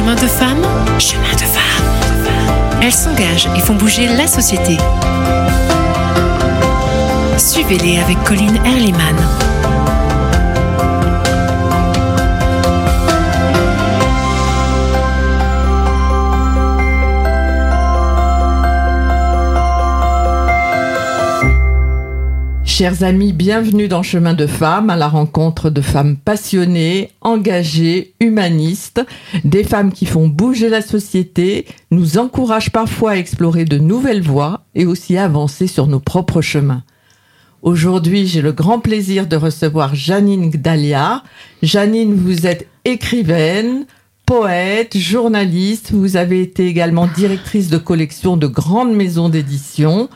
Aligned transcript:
chemin 0.00 0.14
de 0.14 0.26
femme, 0.26 0.62
chemin 0.98 1.32
de 1.34 1.44
femme. 1.44 2.80
Elles 2.82 2.90
s'engagent 2.90 3.48
et 3.54 3.60
font 3.60 3.74
bouger 3.74 4.08
la 4.08 4.26
société. 4.26 4.78
Suivez-les 7.36 7.98
avec 7.98 8.22
Colline 8.24 8.58
Erliman. 8.64 9.16
Chers 22.80 23.02
amis, 23.02 23.34
bienvenue 23.34 23.88
dans 23.88 24.02
Chemin 24.02 24.32
de 24.32 24.46
Femmes, 24.46 24.88
à 24.88 24.96
la 24.96 25.08
rencontre 25.08 25.68
de 25.68 25.82
femmes 25.82 26.16
passionnées, 26.16 27.10
engagées, 27.20 28.14
humanistes, 28.20 29.02
des 29.44 29.64
femmes 29.64 29.92
qui 29.92 30.06
font 30.06 30.28
bouger 30.28 30.70
la 30.70 30.80
société, 30.80 31.66
nous 31.90 32.16
encouragent 32.16 32.70
parfois 32.70 33.10
à 33.10 33.16
explorer 33.16 33.66
de 33.66 33.76
nouvelles 33.76 34.22
voies 34.22 34.62
et 34.74 34.86
aussi 34.86 35.18
à 35.18 35.24
avancer 35.24 35.66
sur 35.66 35.88
nos 35.88 36.00
propres 36.00 36.40
chemins. 36.40 36.82
Aujourd'hui, 37.60 38.26
j'ai 38.26 38.40
le 38.40 38.52
grand 38.52 38.80
plaisir 38.80 39.26
de 39.26 39.36
recevoir 39.36 39.94
Janine 39.94 40.48
Gdalia. 40.48 41.22
Janine, 41.62 42.14
vous 42.14 42.46
êtes 42.46 42.66
écrivaine, 42.86 43.84
poète, 44.24 44.96
journaliste, 44.96 45.92
vous 45.92 46.16
avez 46.16 46.40
été 46.40 46.66
également 46.66 47.08
directrice 47.08 47.68
de 47.68 47.76
collection 47.76 48.38
de 48.38 48.46
grandes 48.46 48.94
maisons 48.94 49.28
d'édition. 49.28 50.08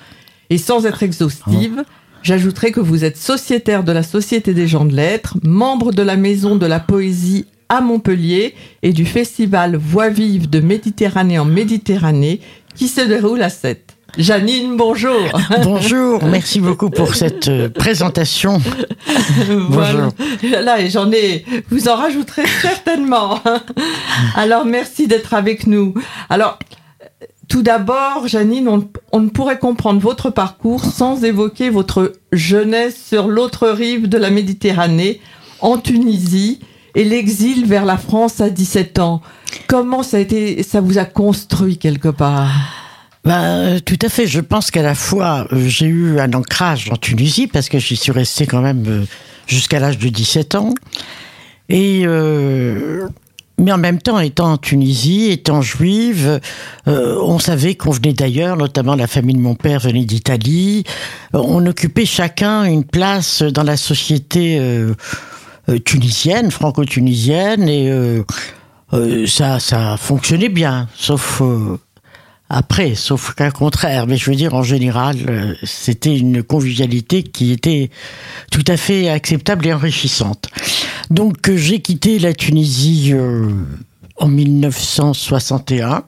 Et 0.49 0.57
sans 0.57 0.87
être 0.87 1.02
exhaustive, 1.02 1.85
J'ajouterai 2.24 2.73
que 2.73 2.80
vous 2.80 3.05
êtes 3.05 3.19
sociétaire 3.19 3.84
de 3.84 3.92
la 3.92 4.02
Société 4.02 4.55
des 4.55 4.66
gens 4.66 4.87
de 4.87 4.96
lettres, 4.96 5.37
membre 5.42 5.92
de 5.92 6.01
la 6.01 6.16
Maison 6.16 6.56
de 6.56 6.65
la 6.65 6.80
Poésie 6.80 7.45
à 7.69 7.82
Montpellier 7.82 8.55
et 8.82 8.95
du 8.95 9.05
festival 9.05 9.76
Voix 9.76 10.09
vive 10.09 10.49
de 10.49 10.60
Méditerranée 10.60 11.38
en 11.38 11.45
Méditerranée 11.45 12.40
qui 12.74 12.88
se 12.88 13.02
déroule 13.02 13.43
à 13.43 13.51
7. 13.51 13.95
Janine, 14.16 14.79
bonjour. 14.79 15.21
Bonjour, 15.65 16.24
merci 16.24 16.60
beaucoup 16.60 16.88
pour 16.88 17.15
cette 17.15 17.49
euh, 17.49 17.68
présentation. 17.68 18.59
Voilà. 19.68 20.09
Là, 20.62 20.80
et 20.80 20.88
j'en 20.88 21.10
ai, 21.12 21.45
vous 21.68 21.88
en 21.88 21.96
rajouterez 21.96 22.46
certainement. 22.62 23.40
Alors, 24.37 24.65
merci 24.65 25.09
d'être 25.09 25.34
avec 25.34 25.66
nous. 25.66 25.95
Alors, 26.30 26.60
tout 27.48 27.62
d'abord, 27.62 28.26
Janine, 28.26 28.68
on, 29.12 29.20
ne 29.20 29.28
pourrait 29.28 29.59
comprendre 29.59 30.00
votre 30.00 30.30
parcours 30.30 30.84
sans 30.84 31.24
évoquer 31.24 31.70
votre 31.70 32.12
jeunesse 32.32 32.96
sur 32.96 33.28
l'autre 33.28 33.68
rive 33.68 34.09
de 34.09 34.18
la 34.18 34.30
Méditerranée, 34.30 35.20
en 35.60 35.78
Tunisie, 35.78 36.60
et 36.95 37.04
l'exil 37.04 37.66
vers 37.66 37.84
la 37.84 37.96
France 37.96 38.40
à 38.40 38.50
17 38.50 38.98
ans. 38.98 39.20
Comment 39.66 40.02
ça 40.02 40.18
a 40.18 40.20
été, 40.20 40.62
ça 40.62 40.80
vous 40.80 40.98
a 40.98 41.04
construit 41.04 41.76
quelque 41.78 42.09
part? 42.09 42.50
Ben, 43.24 43.80
tout 43.80 43.98
à 44.02 44.09
fait. 44.09 44.26
Je 44.26 44.40
pense 44.40 44.70
qu'à 44.70 44.82
la 44.82 44.95
fois, 44.95 45.46
euh, 45.52 45.66
j'ai 45.66 45.87
eu 45.87 46.20
un 46.20 46.32
ancrage 46.34 46.90
en 46.90 46.96
Tunisie 46.96 47.46
parce 47.46 47.68
que 47.68 47.78
j'y 47.78 47.96
suis 47.96 48.12
resté 48.12 48.46
quand 48.46 48.60
même 48.60 48.84
euh, 48.87 49.04
jusqu'à 49.46 49.80
l'âge 49.80 49.98
de 49.98 50.09
17 50.09 50.54
ans. 50.56 50.74
Et 51.70 52.02
euh, 52.04 53.09
mais 53.59 53.73
en 53.73 53.79
même 53.79 54.01
temps, 54.01 54.19
étant 54.19 54.52
en 54.52 54.57
Tunisie, 54.57 55.30
étant 55.30 55.63
juive, 55.63 56.41
euh, 56.88 57.19
on 57.23 57.38
savait 57.38 57.77
qu'on 57.77 57.91
venait 57.91 58.13
d'ailleurs, 58.13 58.57
notamment 58.57 58.96
la 58.96 59.07
famille 59.07 59.37
de 59.37 59.41
mon 59.41 59.55
père 59.55 59.80
venait 59.80 60.05
d'Italie. 60.05 60.85
Euh, 61.35 61.41
on 61.45 61.65
occupait 61.66 62.07
chacun 62.07 62.65
une 62.65 62.85
place 62.85 63.43
dans 63.43 63.63
la 63.63 63.77
société 63.77 64.59
euh, 64.59 64.94
tunisienne, 65.84 66.50
franco-tunisienne, 66.50 67.69
et 67.69 67.91
ça, 69.27 69.61
ça 69.61 69.97
fonctionnait 69.97 70.50
bien, 70.50 70.89
sauf 70.94 71.41
après, 72.50 72.94
sauf 72.94 73.34
qu'un 73.34 73.50
contraire. 73.50 74.06
Mais 74.06 74.16
je 74.16 74.31
veux 74.31 74.37
dire, 74.37 74.55
en 74.55 74.62
général, 74.62 75.56
c'était 75.62 76.16
une 76.16 76.43
convivialité 76.43 77.22
qui 77.22 77.53
était 77.53 77.91
tout 78.50 78.65
à 78.69 78.77
fait 78.77 79.09
acceptable 79.09 79.66
et 79.66 79.72
enrichissante. 79.72 80.49
Donc 81.10 81.49
euh, 81.49 81.56
j'ai 81.56 81.81
quitté 81.81 82.19
la 82.19 82.33
Tunisie 82.33 83.10
euh, 83.12 83.50
en 84.16 84.28
1961 84.28 86.04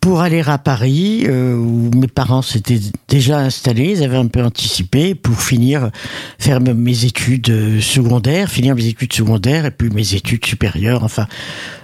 pour 0.00 0.20
aller 0.20 0.42
à 0.46 0.58
Paris, 0.58 1.24
euh, 1.26 1.56
où 1.56 1.90
mes 1.94 2.06
parents 2.06 2.40
s'étaient 2.40 2.80
déjà 3.08 3.40
installés, 3.40 3.94
ils 3.96 4.02
avaient 4.04 4.16
un 4.16 4.28
peu 4.28 4.42
anticipé, 4.42 5.14
pour 5.14 5.40
finir, 5.40 5.90
faire 6.38 6.60
mes 6.60 7.04
études 7.04 7.80
secondaires, 7.80 8.48
finir 8.48 8.76
mes 8.76 8.86
études 8.86 9.12
secondaires 9.12 9.66
et 9.66 9.70
puis 9.70 9.90
mes 9.90 10.14
études 10.14 10.46
supérieures. 10.46 11.02
Enfin, 11.02 11.26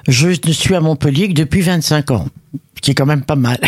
je 0.07 0.29
ne 0.29 0.53
suis 0.53 0.75
à 0.75 0.81
Montpellier 0.81 1.29
que 1.29 1.35
depuis 1.35 1.61
25 1.61 2.13
ans, 2.13 2.29
qui 2.85 2.91
est 2.91 2.95
quand 2.95 3.07
même 3.07 3.23
pas 3.23 3.35
mal. 3.35 3.59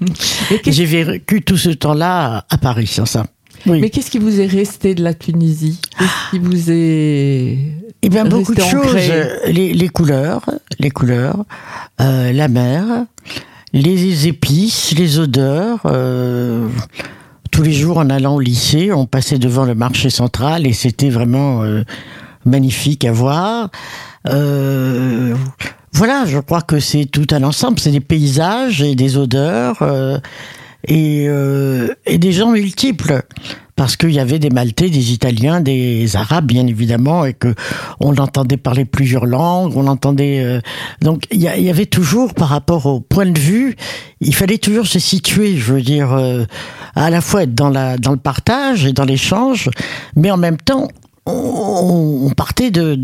J'ai 0.66 0.84
vécu 0.84 1.42
tout 1.42 1.56
ce 1.56 1.70
temps-là 1.70 2.46
à 2.48 2.58
Paris, 2.58 2.86
sans 2.86 3.06
ça. 3.06 3.26
Mais 3.66 3.90
qu'est-ce 3.90 4.10
qui 4.10 4.18
vous 4.18 4.40
est 4.40 4.46
resté 4.46 4.94
de 4.94 5.02
la 5.02 5.14
Tunisie? 5.14 5.80
Qu'est-ce 5.98 6.30
qui 6.30 6.38
vous 6.38 6.70
est 6.70 7.58
Eh 8.02 8.08
bien, 8.08 8.24
beaucoup 8.24 8.54
de 8.54 8.60
choses. 8.60 8.94
Les, 9.46 9.72
les, 9.72 9.88
couleurs, 9.88 10.48
les 10.78 10.90
couleurs, 10.90 11.44
euh, 12.00 12.32
la 12.32 12.46
mer, 12.46 12.84
les 13.72 14.28
épices, 14.28 14.96
les 14.96 15.18
odeurs. 15.18 15.80
Euh, 15.86 16.68
tous 17.50 17.62
les 17.62 17.72
jours, 17.72 17.98
en 17.98 18.10
allant 18.10 18.36
au 18.36 18.40
lycée, 18.40 18.92
on 18.92 19.06
passait 19.06 19.38
devant 19.38 19.64
le 19.64 19.74
marché 19.74 20.08
central 20.08 20.66
et 20.68 20.72
c'était 20.72 21.10
vraiment 21.10 21.64
euh, 21.64 21.82
magnifique 22.44 23.04
à 23.04 23.12
voir. 23.12 23.70
Euh, 24.28 25.34
voilà, 25.92 26.24
je 26.26 26.38
crois 26.38 26.62
que 26.62 26.80
c'est 26.80 27.04
tout 27.04 27.26
un 27.32 27.42
ensemble. 27.42 27.78
C'est 27.78 27.90
des 27.90 28.00
paysages 28.00 28.82
et 28.82 28.94
des 28.94 29.16
odeurs. 29.16 29.78
Euh, 29.82 30.18
et, 30.88 31.26
euh, 31.28 31.88
et 32.06 32.18
des 32.18 32.32
gens 32.32 32.50
multiples 32.50 33.22
parce 33.76 33.96
qu'il 33.96 34.10
y 34.10 34.20
avait 34.20 34.38
des 34.38 34.50
Maltais, 34.50 34.90
des 34.90 35.12
Italiens, 35.12 35.60
des 35.60 36.14
Arabes, 36.14 36.46
bien 36.46 36.66
évidemment, 36.66 37.24
et 37.24 37.32
que 37.32 37.54
on 38.00 38.16
entendait 38.16 38.56
parler 38.56 38.84
plusieurs 38.84 39.26
langues, 39.26 39.76
on 39.76 39.86
entendait. 39.86 40.40
Euh, 40.40 40.60
donc 41.00 41.24
il 41.30 41.40
y, 41.40 41.48
avait 41.48 41.86
toujours, 41.86 42.34
par 42.34 42.48
rapport 42.48 42.86
au 42.86 43.00
point 43.00 43.26
de 43.26 43.38
vue, 43.38 43.76
il 44.20 44.34
fallait 44.34 44.58
toujours 44.58 44.86
se 44.86 44.98
situer. 44.98 45.56
Je 45.56 45.72
veux 45.72 45.82
dire, 45.82 46.12
euh, 46.12 46.44
à 46.94 47.10
la 47.10 47.20
fois 47.20 47.44
être 47.44 47.54
dans 47.54 47.70
la 47.70 47.96
dans 47.96 48.12
le 48.12 48.18
partage 48.18 48.84
et 48.84 48.92
dans 48.92 49.04
l'échange, 49.04 49.70
mais 50.16 50.30
en 50.30 50.36
même 50.36 50.58
temps, 50.58 50.88
on, 51.26 52.26
on 52.26 52.30
partait 52.30 52.70
de 52.70 52.94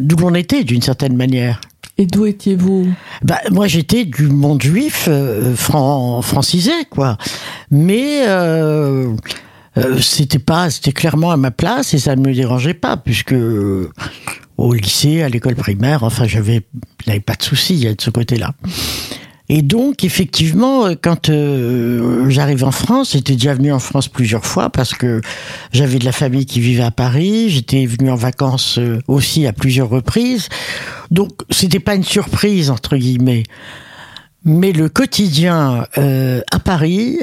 d'où 0.00 0.16
l'on 0.16 0.34
était 0.34 0.62
d'une 0.62 0.82
certaine 0.82 1.16
manière. 1.16 1.60
Et 2.00 2.06
d'où 2.06 2.24
étiez-vous 2.24 2.90
bah, 3.22 3.40
Moi, 3.50 3.66
j'étais 3.66 4.06
du 4.06 4.28
monde 4.28 4.62
juif 4.62 5.04
euh, 5.06 5.54
francisé, 5.54 6.72
quoi. 6.88 7.18
Mais 7.70 8.26
euh, 8.26 9.14
euh, 9.76 9.98
c'était 10.00 10.38
pas, 10.38 10.70
c'était 10.70 10.92
clairement 10.92 11.30
à 11.30 11.36
ma 11.36 11.50
place 11.50 11.92
et 11.92 11.98
ça 11.98 12.16
ne 12.16 12.26
me 12.26 12.32
dérangeait 12.32 12.72
pas, 12.72 12.96
puisque 12.96 13.34
au 14.56 14.72
lycée, 14.72 15.20
à 15.20 15.28
l'école 15.28 15.56
primaire, 15.56 16.02
enfin, 16.02 16.26
j'avais, 16.26 16.62
pas 17.26 17.34
de 17.34 17.42
soucis 17.42 17.84
de 17.84 18.00
ce 18.00 18.08
côté-là. 18.08 18.54
Et 19.52 19.62
donc, 19.62 20.04
effectivement, 20.04 20.86
euh, 20.86 20.94
quand 21.00 21.28
euh, 21.28 22.30
j'arrive 22.30 22.62
en 22.62 22.70
France, 22.70 23.14
j'étais 23.14 23.32
déjà 23.32 23.52
venu 23.52 23.72
en 23.72 23.80
France 23.80 24.06
plusieurs 24.06 24.46
fois 24.46 24.70
parce 24.70 24.94
que 24.94 25.20
j'avais 25.72 25.98
de 25.98 26.04
la 26.04 26.12
famille 26.12 26.46
qui 26.46 26.60
vivait 26.60 26.84
à 26.84 26.92
Paris. 26.92 27.50
J'étais 27.50 27.84
venu 27.84 28.12
en 28.12 28.14
vacances 28.14 28.78
euh, 28.78 29.00
aussi 29.08 29.48
à 29.48 29.52
plusieurs 29.52 29.88
reprises. 29.88 30.48
Donc, 31.10 31.32
c'était 31.50 31.80
pas 31.80 31.96
une 31.96 32.04
surprise 32.04 32.70
entre 32.70 32.96
guillemets. 32.96 33.42
Mais 34.44 34.70
le 34.70 34.88
quotidien 34.88 35.84
à 35.96 36.58
Paris, 36.60 37.18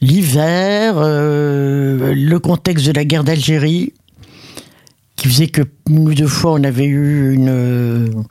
l'hiver, 0.00 0.94
le 0.98 2.36
contexte 2.38 2.86
de 2.86 2.92
la 2.92 3.04
guerre 3.04 3.22
d'Algérie, 3.22 3.92
qui 5.16 5.28
faisait 5.28 5.48
que 5.48 5.60
nous 5.90 6.14
deux 6.14 6.26
fois 6.26 6.52
on 6.52 6.64
avait 6.64 6.86
eu 6.86 7.34
une 7.34 8.24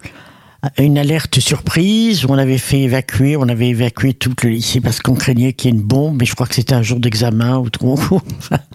une 0.78 0.98
alerte 0.98 1.40
surprise. 1.40 2.26
On 2.28 2.38
avait 2.38 2.58
fait 2.58 2.82
évacuer, 2.82 3.36
on 3.38 3.48
avait 3.50 3.70
évacué 3.70 4.14
tout 4.14 4.34
le 4.44 4.50
lycée 4.50 4.80
parce 4.80 5.00
qu'on 5.00 5.16
craignait 5.16 5.54
qu'il 5.54 5.72
y 5.72 5.74
ait 5.74 5.78
une 5.78 5.84
bombe. 5.84 6.18
Mais 6.20 6.26
je 6.26 6.36
crois 6.36 6.48
que 6.48 6.56
c'était 6.56 6.74
un 6.74 6.82
jour 6.82 7.00
d'examen 7.00 7.58
ou 7.58 7.70
trop. 7.70 8.00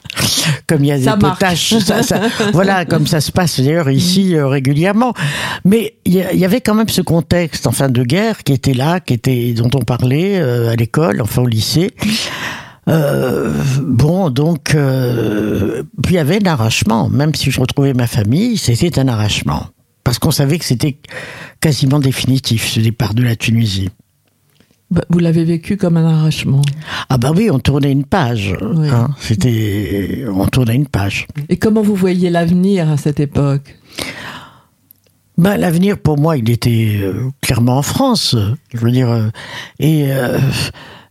comme 0.67 0.85
il 0.85 0.89
y 0.89 0.93
a 0.93 0.99
des 0.99 1.21
potages, 1.21 1.75
voilà, 2.53 2.85
comme 2.85 3.07
ça 3.07 3.21
se 3.21 3.31
passe 3.31 3.61
d'ailleurs 3.61 3.91
ici 3.91 4.35
euh, 4.35 4.49
régulièrement. 4.49 5.15
Mais 5.65 5.95
il 6.05 6.15
y, 6.15 6.45
avait 6.45 6.61
quand 6.61 6.75
même 6.75 6.89
ce 6.89 7.03
contexte, 7.03 7.67
enfin, 7.67 7.89
de 7.89 8.03
guerre 8.03 8.43
qui 8.43 8.53
était 8.53 8.75
là, 8.75 9.01
qui 9.01 9.15
était 9.15 9.53
dont 9.53 9.71
on 9.75 9.85
parlait 9.85 10.39
euh, 10.39 10.71
à 10.71 10.77
l'école, 10.77 11.21
enfin 11.21 11.43
au 11.43 11.47
lycée. 11.47 11.93
Euh, 12.89 13.53
bon, 13.83 14.31
donc, 14.31 14.75
euh, 14.75 15.83
puis 16.03 16.15
il 16.15 16.17
y 16.17 16.21
avait 16.21 16.41
un 16.43 16.51
arrachement. 16.51 17.09
Même 17.09 17.35
si 17.35 17.51
je 17.51 17.61
retrouvais 17.61 17.95
ma 17.95 18.07
famille, 18.07 18.57
c'était 18.57 18.99
un 18.99 19.09
arrachement 19.09 19.67
parce 20.07 20.21
qu'on 20.21 20.31
savait 20.31 20.61
que 20.61 20.65
c'était 20.65 20.99
quasiment 21.61 21.99
définitif 21.99 22.69
ce 22.69 22.79
départ 22.79 23.13
de 23.13 23.25
la 23.25 23.35
Tunisie. 23.35 23.91
Bah, 24.89 25.03
vous 25.11 25.19
l'avez 25.19 25.43
vécu 25.43 25.77
comme 25.77 25.97
un 25.97 26.07
arrachement. 26.07 26.63
Ah 27.09 27.19
bah 27.19 27.33
oui, 27.35 27.51
on 27.51 27.59
tournait 27.59 27.91
une 27.91 28.05
page. 28.05 28.55
Hein. 28.63 29.09
C'était, 29.19 30.25
on 30.33 30.47
tournait 30.47 30.77
une 30.77 30.87
page. 30.87 31.27
Et 31.49 31.57
comment 31.57 31.83
vous 31.83 31.97
voyez 31.97 32.31
l'avenir 32.31 32.89
à 32.89 32.97
cette 32.97 33.19
époque? 33.19 33.81
Ben, 35.39 35.57
l'avenir 35.57 35.99
pour 35.99 36.19
moi, 36.19 36.37
il 36.37 36.51
était 36.51 37.01
euh, 37.03 37.33
clairement 37.41 37.79
en 37.79 37.83
France. 37.83 38.37
Je 38.73 38.79
veux 38.79 38.93
dire, 38.93 39.11
euh, 39.11 39.27
et 39.81 40.13
euh, 40.13 40.39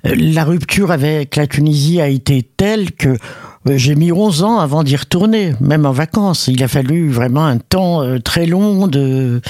la 0.05 0.45
rupture 0.45 0.91
avec 0.91 1.35
la 1.35 1.47
Tunisie 1.47 1.99
a 1.99 2.07
été 2.07 2.43
telle 2.43 2.93
que 2.93 3.17
j'ai 3.67 3.95
mis 3.95 4.11
11 4.11 4.43
ans 4.43 4.59
avant 4.59 4.83
d'y 4.83 4.95
retourner, 4.95 5.53
même 5.59 5.85
en 5.85 5.91
vacances. 5.91 6.47
Il 6.47 6.63
a 6.63 6.67
fallu 6.67 7.09
vraiment 7.09 7.45
un 7.45 7.57
temps 7.57 8.01
euh, 8.01 8.19
très 8.19 8.45
long 8.45 8.87
de 8.87 9.41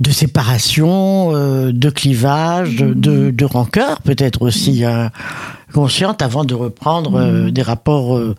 de 0.00 0.10
séparation, 0.10 1.34
euh, 1.34 1.72
de 1.72 1.90
clivage, 1.90 2.76
de, 2.76 3.44
rancœur 3.44 4.00
peut-être 4.00 4.40
aussi 4.40 4.82
hein, 4.82 5.10
consciente 5.74 6.22
avant 6.22 6.44
de 6.44 6.54
reprendre 6.54 7.16
euh, 7.16 7.50
des 7.50 7.60
rapports 7.60 8.16
euh, 8.16 8.34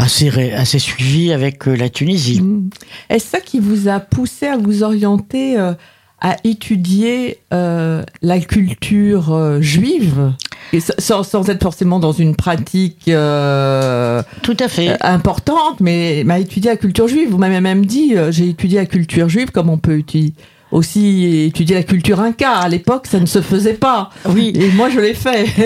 assez 0.00 0.52
assez 0.52 0.78
suivis 0.78 1.32
avec 1.32 1.66
euh, 1.68 1.74
la 1.74 1.88
Tunisie. 1.88 2.40
Mm. 2.40 2.70
Est-ce 3.08 3.26
ça 3.26 3.40
qui 3.40 3.58
vous 3.58 3.88
a 3.88 4.00
poussé 4.00 4.46
à 4.46 4.56
vous 4.56 4.82
orienter 4.82 5.58
euh, 5.58 5.72
à 6.20 6.36
étudier 6.44 7.38
euh, 7.52 8.02
la 8.22 8.38
culture 8.40 9.32
euh, 9.32 9.60
juive? 9.60 10.32
Et 10.72 10.80
sans, 10.80 11.22
sans 11.22 11.48
être 11.50 11.62
forcément 11.62 11.98
dans 11.98 12.12
une 12.12 12.36
pratique 12.36 13.02
euh, 13.08 14.22
Tout 14.42 14.56
à 14.60 14.68
fait. 14.68 14.90
euh, 14.90 14.96
importante, 15.02 15.80
mais, 15.80 16.24
à 16.28 16.38
étudier 16.38 16.70
la 16.70 16.76
culture 16.76 17.08
juive. 17.08 17.28
Vous 17.30 17.38
m'avez 17.38 17.60
même 17.60 17.84
dit, 17.86 18.12
euh, 18.16 18.30
j'ai 18.30 18.48
étudié 18.50 18.78
la 18.78 18.86
culture 18.86 19.28
juive 19.28 19.50
comme 19.50 19.68
on 19.68 19.78
peut 19.78 19.98
étudier, 19.98 20.32
aussi 20.70 21.44
étudier 21.46 21.74
la 21.74 21.82
culture 21.82 22.20
inca. 22.20 22.52
À 22.52 22.68
l'époque, 22.68 23.06
ça 23.08 23.18
ne 23.18 23.26
se 23.26 23.40
faisait 23.42 23.74
pas. 23.74 24.10
Oui. 24.28 24.52
Et 24.54 24.68
moi, 24.70 24.90
je 24.90 25.00
l'ai 25.00 25.14
fait. 25.14 25.46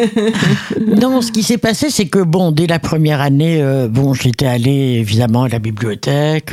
Non, 1.00 1.20
ce 1.20 1.32
qui 1.32 1.43
s'est 1.43 1.58
passé, 1.58 1.91
c'est 1.91 2.06
que 2.06 2.20
bon, 2.20 2.50
dès 2.52 2.67
la 2.67 2.79
première 2.79 3.20
année, 3.20 3.61
euh, 3.61 3.88
bon, 3.88 4.14
j'étais 4.14 4.46
allé 4.46 4.96
évidemment 5.00 5.43
à 5.44 5.49
la 5.49 5.58
bibliothèque, 5.58 6.52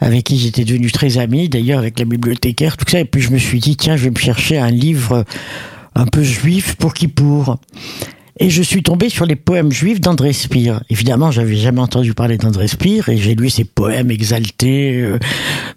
avec 0.00 0.24
qui 0.24 0.38
j'étais 0.38 0.64
devenu 0.64 0.90
très 0.90 1.18
ami, 1.18 1.48
d'ailleurs 1.48 1.80
avec 1.80 1.98
la 1.98 2.04
bibliothécaire, 2.04 2.76
tout 2.76 2.84
ça. 2.88 3.00
Et 3.00 3.04
puis 3.04 3.20
je 3.20 3.30
me 3.30 3.38
suis 3.38 3.58
dit, 3.58 3.76
tiens, 3.76 3.96
je 3.96 4.04
vais 4.04 4.10
me 4.10 4.16
chercher 4.16 4.58
un 4.58 4.70
livre 4.70 5.24
un 5.98 6.06
peu 6.06 6.22
juif 6.22 6.76
pour 6.76 6.94
qui 6.94 7.08
pour. 7.08 7.58
Et 8.40 8.50
je 8.50 8.62
suis 8.62 8.84
tombé 8.84 9.08
sur 9.08 9.26
les 9.26 9.34
poèmes 9.34 9.72
juifs 9.72 10.00
d'André 10.00 10.32
Spire. 10.32 10.80
Évidemment, 10.90 11.32
j'avais 11.32 11.56
jamais 11.56 11.80
entendu 11.80 12.14
parler 12.14 12.38
d'André 12.38 12.68
Spire, 12.68 13.08
et 13.08 13.16
j'ai 13.16 13.34
lu 13.34 13.50
ses 13.50 13.64
poèmes 13.64 14.12
exaltés, 14.12 15.00
euh, 15.02 15.18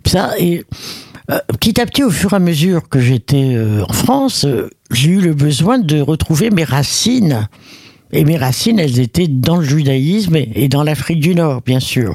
ça. 0.06 0.33
Et 0.38 0.63
euh, 1.31 1.39
petit 1.59 1.81
à 1.81 1.88
petit, 1.88 2.03
au 2.03 2.12
fur 2.12 2.33
et 2.33 2.35
à 2.35 2.39
mesure 2.39 2.88
que 2.88 3.00
j'étais 3.00 3.56
euh, 3.56 3.83
en 3.89 3.94
France, 3.94 4.45
j'ai 4.91 5.09
eu 5.09 5.21
le 5.21 5.33
besoin 5.33 5.79
de 5.79 6.00
retrouver 6.00 6.51
mes 6.51 6.63
racines. 6.63 7.47
Et 8.13 8.23
mes 8.25 8.38
racines, 8.38 8.77
elles 8.77 9.00
étaient 9.00 9.29
dans 9.29 9.56
le 9.56 9.65
judaïsme 9.65 10.35
et 10.35 10.68
dans 10.68 10.83
l'Afrique 10.83 11.21
du 11.21 11.33
Nord, 11.33 11.62
bien 11.65 11.79
sûr. 11.79 12.13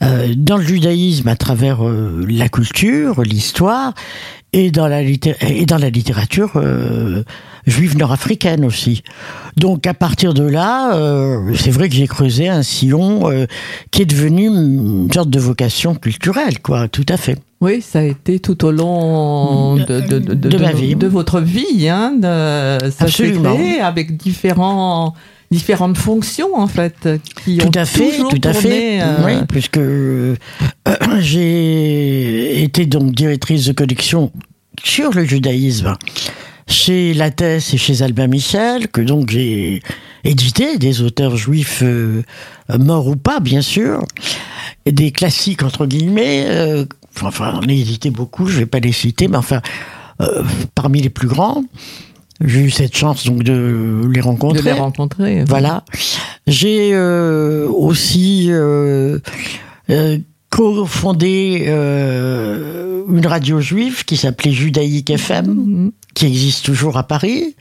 Dans 0.00 0.56
le 0.56 0.64
judaïsme, 0.64 1.28
à 1.28 1.36
travers 1.36 1.78
la 1.84 2.48
culture, 2.48 3.22
l'histoire, 3.22 3.94
et 4.52 4.70
dans 4.70 4.88
la, 4.88 5.02
et 5.02 5.66
dans 5.66 5.78
la 5.78 5.90
littérature 5.90 6.52
euh, 6.56 7.24
juive 7.66 7.96
nord-africaine 7.96 8.64
aussi. 8.64 9.02
Donc 9.56 9.86
à 9.86 9.94
partir 9.94 10.34
de 10.34 10.44
là, 10.44 10.94
euh, 10.96 11.54
c'est 11.54 11.70
vrai 11.70 11.88
que 11.88 11.94
j'ai 11.94 12.06
creusé 12.06 12.48
un 12.48 12.62
sillon 12.62 13.30
euh, 13.30 13.46
qui 13.90 14.02
est 14.02 14.06
devenu 14.06 14.46
une 14.46 15.10
sorte 15.12 15.30
de 15.30 15.38
vocation 15.38 15.94
culturelle, 15.94 16.60
quoi, 16.60 16.88
tout 16.88 17.06
à 17.08 17.16
fait. 17.16 17.38
Oui, 17.60 17.80
ça 17.80 18.00
a 18.00 18.02
été 18.02 18.40
tout 18.40 18.64
au 18.64 18.72
long 18.72 19.76
de, 19.76 20.00
de, 20.00 20.18
de, 20.18 20.34
De 20.34 20.58
ma 20.58 20.72
vie. 20.72 20.96
de 20.96 21.06
votre 21.06 21.40
vie. 21.40 21.88
Hein, 21.88 22.14
de, 22.16 22.90
ça 22.90 23.04
Absolument. 23.04 23.56
avec 23.80 24.16
différents, 24.16 25.14
différentes 25.52 25.96
fonctions, 25.96 26.56
en 26.56 26.66
fait, 26.66 27.08
qui 27.44 27.60
ont 27.62 27.70
Tout 27.70 27.78
à 27.78 27.84
fait, 27.84 28.10
toujours 28.10 28.28
tout 28.30 28.40
à 28.48 28.52
tourné, 28.52 28.68
fait. 28.70 29.00
euh, 29.02 29.24
Oui, 29.24 29.34
puisque 29.48 29.78
euh, 29.78 30.34
j'ai 31.20 32.62
été 32.64 32.86
donc 32.86 33.12
directrice 33.14 33.66
de 33.66 33.72
collection 33.72 34.32
sur 34.82 35.12
le 35.12 35.24
judaïsme 35.24 35.94
chez 36.66 37.12
Lattès 37.14 37.74
et 37.74 37.76
chez 37.76 38.02
Albin 38.02 38.26
Michel, 38.28 38.88
que 38.88 39.00
donc 39.00 39.30
j'ai 39.30 39.82
édité 40.24 40.78
des 40.78 41.02
auteurs 41.02 41.36
juifs 41.36 41.82
euh, 41.82 42.22
morts 42.78 43.06
ou 43.08 43.16
pas, 43.16 43.40
bien 43.40 43.62
sûr, 43.62 44.04
et 44.86 44.92
des 44.92 45.10
classiques 45.12 45.62
entre 45.62 45.86
guillemets. 45.86 46.44
euh, 46.48 46.84
enfin, 47.22 47.58
on 47.62 47.68
a 47.68 47.72
édité 47.72 48.10
beaucoup, 48.10 48.46
je 48.46 48.58
vais 48.58 48.66
pas 48.66 48.80
les 48.80 48.92
citer, 48.92 49.28
mais 49.28 49.36
enfin, 49.36 49.60
euh, 50.20 50.42
parmi 50.74 51.00
les 51.02 51.10
plus 51.10 51.28
grands. 51.28 51.62
J'ai 52.44 52.60
eu 52.60 52.70
cette 52.70 52.96
chance 52.96 53.24
donc 53.26 53.42
de 53.44 54.02
les 54.12 54.20
de 54.20 54.24
rencontrer. 54.24 54.62
les 54.62 54.72
rencontrer. 54.72 55.44
Voilà. 55.44 55.84
J'ai 56.46 56.90
euh, 56.92 57.68
aussi 57.68 58.46
euh, 58.50 59.18
euh, 59.90 60.18
cofondé 60.50 61.64
euh, 61.68 63.02
une 63.08 63.26
radio 63.26 63.60
juive 63.60 64.04
qui 64.04 64.16
s'appelait 64.16 64.52
Judaïque 64.52 65.10
FM, 65.10 65.46
Mhm. 65.46 65.92
qui 66.14 66.26
existe 66.26 66.64
toujours 66.64 66.96
à 66.96 67.02
Paris. 67.04 67.54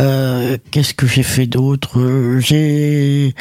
Euh, 0.00 0.56
Qu'est-ce 0.70 0.94
que 0.94 1.06
j'ai 1.06 1.22
fait 1.22 1.46
d'autre? 1.46 2.38
J'ai 2.40 3.34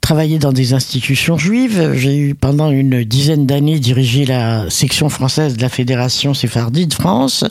travaillé 0.00 0.38
dans 0.38 0.52
des 0.52 0.72
institutions 0.72 1.36
juives. 1.36 1.92
J'ai 1.94 2.16
eu 2.16 2.34
pendant 2.34 2.70
une 2.70 3.04
dizaine 3.04 3.46
d'années 3.46 3.80
dirigé 3.80 4.24
la 4.24 4.70
section 4.70 5.08
française 5.08 5.56
de 5.56 5.62
la 5.62 5.68
Fédération 5.68 6.32
séphardie 6.32 6.86
de 6.86 6.94
France. 6.94 7.44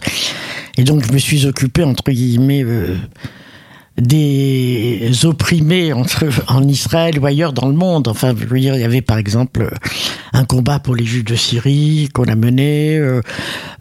Et 0.77 0.83
donc 0.83 1.05
je 1.05 1.11
me 1.11 1.17
suis 1.17 1.45
occupé 1.45 1.83
entre 1.83 2.11
guillemets 2.11 2.63
euh, 2.63 2.95
des 3.97 5.25
opprimés 5.25 5.93
entre, 5.93 6.25
en 6.47 6.67
Israël 6.67 7.17
ou 7.19 7.25
ailleurs 7.25 7.53
dans 7.53 7.67
le 7.67 7.75
monde. 7.75 8.07
Enfin, 8.07 8.33
je 8.37 8.45
veux 8.45 8.59
dire, 8.59 8.75
il 8.75 8.81
y 8.81 8.83
avait 8.83 9.01
par 9.01 9.17
exemple 9.17 9.69
un 10.33 10.43
combat 10.43 10.79
pour 10.79 10.95
les 10.95 11.05
Juifs 11.05 11.23
de 11.25 11.35
Syrie 11.35 12.09
qu'on 12.13 12.25
a 12.25 12.35
mené, 12.35 12.97
euh, 12.97 13.21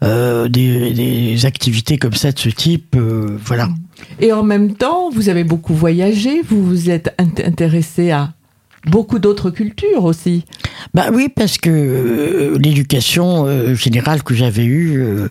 euh, 0.03 0.47
des, 0.47 0.91
des 0.93 1.45
activités 1.45 1.97
comme 1.97 2.13
ça 2.13 2.31
de 2.31 2.39
ce 2.39 2.49
type. 2.49 2.95
euh, 2.95 3.37
voilà. 3.43 3.69
Et 4.19 4.31
en 4.31 4.43
même 4.43 4.73
temps, 4.75 5.09
vous 5.09 5.29
avez 5.29 5.43
beaucoup 5.43 5.73
voyagé, 5.73 6.41
vous 6.47 6.63
vous 6.65 6.89
êtes 6.89 7.13
int- 7.19 7.45
intéressé 7.45 8.11
à 8.11 8.33
beaucoup 8.87 9.19
d'autres 9.19 9.49
cultures 9.49 10.03
aussi. 10.05 10.45
Bah 10.93 11.07
oui, 11.13 11.27
parce 11.33 11.57
que 11.57 11.69
euh, 11.71 12.57
l'éducation 12.59 13.45
euh, 13.47 13.73
générale 13.75 14.21
que 14.23 14.33
j'avais 14.35 14.63
eue 14.65 14.97
euh, 15.01 15.29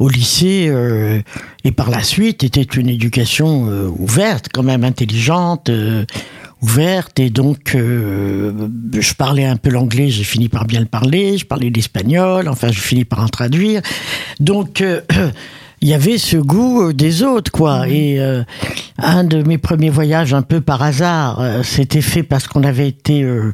au 0.00 0.08
lycée 0.08 0.66
euh, 0.68 1.20
et 1.62 1.70
par 1.70 1.90
la 1.90 2.02
suite 2.02 2.42
était 2.42 2.62
une 2.62 2.88
éducation 2.88 3.66
euh, 3.68 3.88
ouverte, 3.98 4.48
quand 4.52 4.64
même 4.64 4.82
intelligente, 4.82 5.70
euh, 5.70 6.04
ouverte. 6.60 7.20
Et 7.20 7.30
donc, 7.30 7.76
je 7.76 9.14
parlais 9.14 9.44
un 9.46 9.56
peu 9.56 9.70
l'anglais, 9.70 10.08
j'ai 10.08 10.24
fini 10.24 10.48
par 10.48 10.64
bien 10.64 10.80
le 10.80 10.86
parler. 10.86 11.38
Je 11.38 11.46
parlais 11.46 11.70
l'espagnol, 11.70 12.48
enfin, 12.48 12.72
je 12.72 12.80
finis 12.80 13.04
par 13.04 13.20
en 13.20 13.28
traduire. 13.28 13.80
Donc, 14.40 14.82
il 15.82 15.88
y 15.88 15.94
avait 15.94 16.18
ce 16.18 16.36
goût 16.36 16.92
des 16.92 17.22
autres, 17.22 17.50
quoi. 17.50 17.88
Et 17.88 18.20
euh, 18.20 18.42
un 18.98 19.24
de 19.24 19.42
mes 19.42 19.58
premiers 19.58 19.90
voyages, 19.90 20.34
un 20.34 20.42
peu 20.42 20.60
par 20.60 20.82
hasard, 20.82 21.40
euh, 21.40 21.62
s'était 21.62 22.02
fait 22.02 22.22
parce 22.22 22.46
qu'on 22.46 22.64
avait 22.64 22.88
été 22.88 23.22
euh, 23.22 23.52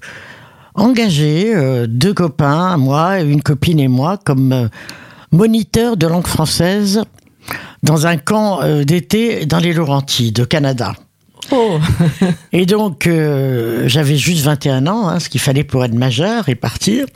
engagés, 0.75 1.55
deux 1.89 2.13
copains, 2.13 2.77
moi, 2.77 3.21
une 3.21 3.43
copine 3.43 3.81
et 3.81 3.89
moi, 3.89 4.19
comme 4.23 4.69
moniteurs 5.37 5.97
de 5.97 6.07
langue 6.07 6.27
française 6.27 7.03
dans 7.83 8.07
un 8.07 8.17
camp 8.17 8.63
euh, 8.63 8.85
d'été 8.85 9.47
dans 9.47 9.59
les 9.59 9.73
Laurentides, 9.73 10.41
au 10.41 10.47
Canada. 10.47 10.95
Oh, 11.53 11.79
Et 12.53 12.67
donc, 12.67 13.07
euh, 13.07 13.85
j'avais 13.87 14.17
juste 14.17 14.45
21 14.45 14.87
ans, 14.87 15.09
hein, 15.09 15.21
ce 15.21 15.29
qu'il 15.29 15.41
fallait 15.41 15.65
pour 15.65 15.85
être 15.85 15.95
majeur 15.95 16.49
et 16.49 16.55
partir. 16.55 17.07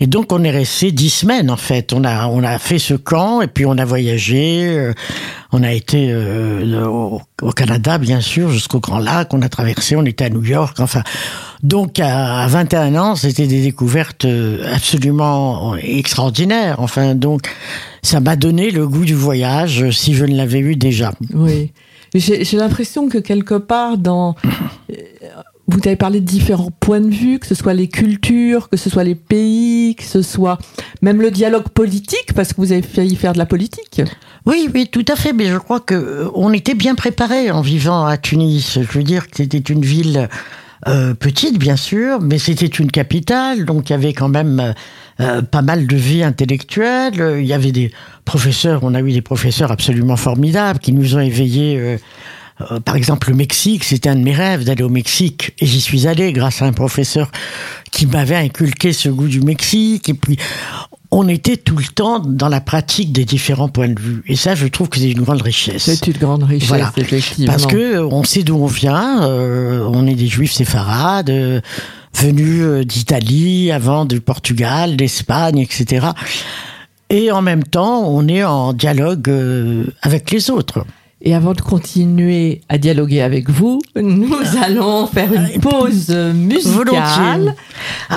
Et 0.00 0.06
donc, 0.06 0.32
on 0.32 0.44
est 0.44 0.50
resté 0.50 0.92
dix 0.92 1.10
semaines, 1.10 1.50
en 1.50 1.56
fait. 1.56 1.92
On 1.92 2.04
a, 2.04 2.28
on 2.28 2.44
a 2.44 2.58
fait 2.58 2.78
ce 2.78 2.94
camp, 2.94 3.42
et 3.42 3.48
puis 3.48 3.66
on 3.66 3.76
a 3.78 3.84
voyagé. 3.84 4.66
euh, 4.68 4.94
on 5.50 5.62
a 5.62 5.72
été 5.72 6.10
euh, 6.10 6.86
au, 6.86 7.20
au 7.42 7.50
Canada, 7.50 7.98
bien 7.98 8.20
sûr, 8.20 8.50
jusqu'au 8.50 8.80
Grand 8.80 9.00
Lac. 9.00 9.34
On 9.34 9.42
a 9.42 9.48
traversé, 9.48 9.96
on 9.96 10.04
était 10.04 10.26
à 10.26 10.30
New 10.30 10.44
York. 10.44 10.78
Enfin, 10.80 11.02
donc, 11.62 11.98
à, 12.00 12.42
à 12.42 12.46
21 12.46 12.94
ans, 12.96 13.16
c'était 13.16 13.46
des 13.46 13.62
découvertes 13.62 14.24
euh, 14.24 14.62
absolument 14.74 15.74
extraordinaires. 15.76 16.76
Enfin, 16.78 17.14
donc, 17.14 17.42
ça 18.02 18.20
m'a 18.20 18.36
donné 18.36 18.70
le 18.70 18.86
goût 18.86 19.04
du 19.04 19.14
voyage, 19.14 19.82
euh, 19.82 19.90
si 19.90 20.14
je 20.14 20.24
ne 20.24 20.36
l'avais 20.36 20.60
eu 20.60 20.76
déjà. 20.76 21.12
oui. 21.34 21.72
J'ai 22.14 22.56
l'impression 22.56 23.10
que 23.10 23.18
quelque 23.18 23.54
part 23.58 23.98
dans... 23.98 24.34
euh, 24.90 24.94
Vous 25.66 25.78
avez 25.84 25.94
parlé 25.96 26.20
de 26.20 26.24
différents 26.24 26.70
points 26.80 27.02
de 27.02 27.10
vue, 27.10 27.38
que 27.38 27.46
ce 27.46 27.54
soit 27.54 27.74
les 27.74 27.86
cultures, 27.88 28.70
que 28.70 28.78
ce 28.78 28.88
soit 28.88 29.04
les 29.04 29.14
pays, 29.14 29.94
que 29.94 30.04
ce 30.04 30.22
soit 30.22 30.56
même 31.02 31.20
le 31.20 31.30
dialogue 31.30 31.68
politique, 31.68 32.32
parce 32.34 32.54
que 32.54 32.62
vous 32.62 32.72
avez 32.72 32.80
failli 32.80 33.14
faire 33.14 33.34
de 33.34 33.38
la 33.38 33.44
politique. 33.44 34.00
Oui, 34.46 34.70
oui, 34.74 34.88
tout 34.90 35.04
à 35.06 35.16
fait. 35.16 35.34
Mais 35.34 35.48
je 35.48 35.58
crois 35.58 35.80
que 35.80 36.30
on 36.34 36.50
était 36.54 36.74
bien 36.74 36.94
préparés 36.94 37.50
en 37.50 37.60
vivant 37.60 38.06
à 38.06 38.16
Tunis. 38.16 38.78
Je 38.80 38.98
veux 38.98 39.04
dire 39.04 39.28
que 39.28 39.36
c'était 39.36 39.58
une 39.58 39.82
ville 39.82 40.30
euh, 40.86 41.14
petite, 41.14 41.58
bien 41.58 41.76
sûr, 41.76 42.20
mais 42.20 42.38
c'était 42.38 42.66
une 42.66 42.90
capitale, 42.90 43.64
donc 43.64 43.90
il 43.90 43.92
y 43.92 43.96
avait 43.96 44.12
quand 44.12 44.28
même 44.28 44.74
euh, 45.20 45.42
pas 45.42 45.62
mal 45.62 45.86
de 45.86 45.96
vie 45.96 46.22
intellectuelle. 46.22 47.20
Euh, 47.20 47.40
Il 47.40 47.46
y 47.46 47.52
avait 47.52 47.72
des 47.72 47.90
professeurs, 48.24 48.80
on 48.84 48.94
a 48.94 49.00
eu 49.00 49.12
des 49.12 49.22
professeurs 49.22 49.72
absolument 49.72 50.16
formidables 50.16 50.78
qui 50.78 50.92
nous 50.92 51.16
ont 51.16 51.20
éveillés. 51.20 51.76
euh, 51.78 51.96
euh, 52.70 52.80
par 52.80 52.96
exemple, 52.96 53.30
le 53.30 53.36
Mexique, 53.36 53.84
c'était 53.84 54.08
un 54.08 54.16
de 54.16 54.22
mes 54.22 54.34
rêves 54.34 54.64
d'aller 54.64 54.82
au 54.82 54.88
Mexique. 54.88 55.54
Et 55.60 55.66
j'y 55.66 55.80
suis 55.80 56.06
allé 56.06 56.32
grâce 56.32 56.62
à 56.62 56.66
un 56.66 56.72
professeur 56.72 57.30
qui 57.92 58.06
m'avait 58.06 58.36
inculqué 58.36 58.92
ce 58.92 59.08
goût 59.08 59.28
du 59.28 59.40
Mexique. 59.40 60.08
Et 60.08 60.14
puis, 60.14 60.38
on 61.10 61.26
était 61.28 61.56
tout 61.56 61.76
le 61.76 61.84
temps 61.84 62.18
dans 62.20 62.48
la 62.48 62.60
pratique 62.60 63.12
des 63.12 63.24
différents 63.24 63.68
points 63.68 63.88
de 63.88 63.98
vue. 64.00 64.22
Et 64.26 64.36
ça, 64.36 64.54
je 64.54 64.66
trouve 64.66 64.88
que 64.90 64.98
c'est 64.98 65.10
une 65.10 65.22
grande 65.22 65.40
richesse. 65.42 65.84
C'est 65.84 66.06
une 66.06 66.18
grande 66.18 66.42
richesse, 66.42 66.68
Voilà. 66.68 66.92
effectivement. 66.96 67.46
Parce 67.50 67.66
que 67.66 67.98
on 68.00 68.24
sait 68.24 68.42
d'où 68.42 68.56
on 68.56 68.66
vient. 68.66 69.22
euh, 69.22 69.88
on 69.90 70.06
est 70.06 70.14
des 70.14 70.26
juifs 70.26 70.52
séfarades, 70.52 71.30
euh, 71.30 71.60
venus 72.14 72.62
euh, 72.62 72.84
d'Italie, 72.84 73.70
avant 73.72 74.04
du 74.04 74.20
Portugal, 74.20 74.96
d'Espagne, 74.96 75.58
etc. 75.58 76.08
Et 77.10 77.32
en 77.32 77.40
même 77.40 77.64
temps, 77.64 78.06
on 78.06 78.28
est 78.28 78.44
en 78.44 78.74
dialogue 78.74 79.28
euh, 79.30 79.86
avec 80.02 80.30
les 80.30 80.50
autres. 80.50 80.84
Et 81.20 81.34
avant 81.34 81.52
de 81.52 81.60
continuer 81.60 82.60
à 82.68 82.78
dialoguer 82.78 83.22
avec 83.22 83.50
vous, 83.50 83.80
nous 84.00 84.36
allons 84.62 85.06
faire 85.08 85.32
une 85.32 85.60
pause 85.60 86.10
musicale. 86.10 86.74
Volontiers. 86.74 87.52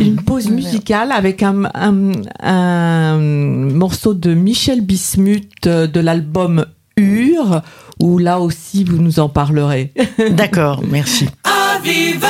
Une 0.02 0.18
pause 0.18 0.50
musicale 0.50 1.12
avec 1.12 1.42
un, 1.42 1.64
un, 1.74 2.12
un 2.44 3.18
morceau 3.18 4.14
de 4.14 4.36
Michel 4.36 4.82
Bismuth 4.82 5.66
euh, 5.66 5.88
de 5.88 6.00
l'album 6.00 6.66
Ur, 6.98 7.62
où 8.00 8.20
là 8.20 8.40
aussi 8.40 8.84
vous 8.84 8.98
nous 8.98 9.20
en 9.20 9.30
parlerez. 9.30 9.94
D'accord, 10.32 10.84
merci. 10.88 11.28
Aviva 11.44 12.28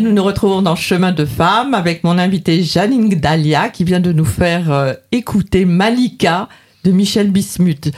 nous 0.00 0.22
retrouvons 0.22 0.62
dans 0.62 0.76
Chemin 0.76 1.12
de 1.12 1.24
Femmes 1.24 1.74
avec 1.74 2.04
mon 2.04 2.18
invitée 2.18 2.62
Janine 2.62 3.08
Dalia 3.08 3.68
qui 3.68 3.84
vient 3.84 4.00
de 4.00 4.12
nous 4.12 4.24
faire 4.24 4.70
euh, 4.70 4.92
écouter 5.12 5.64
Malika 5.64 6.48
de 6.84 6.90
Michel 6.90 7.30
Bismuth. 7.30 7.90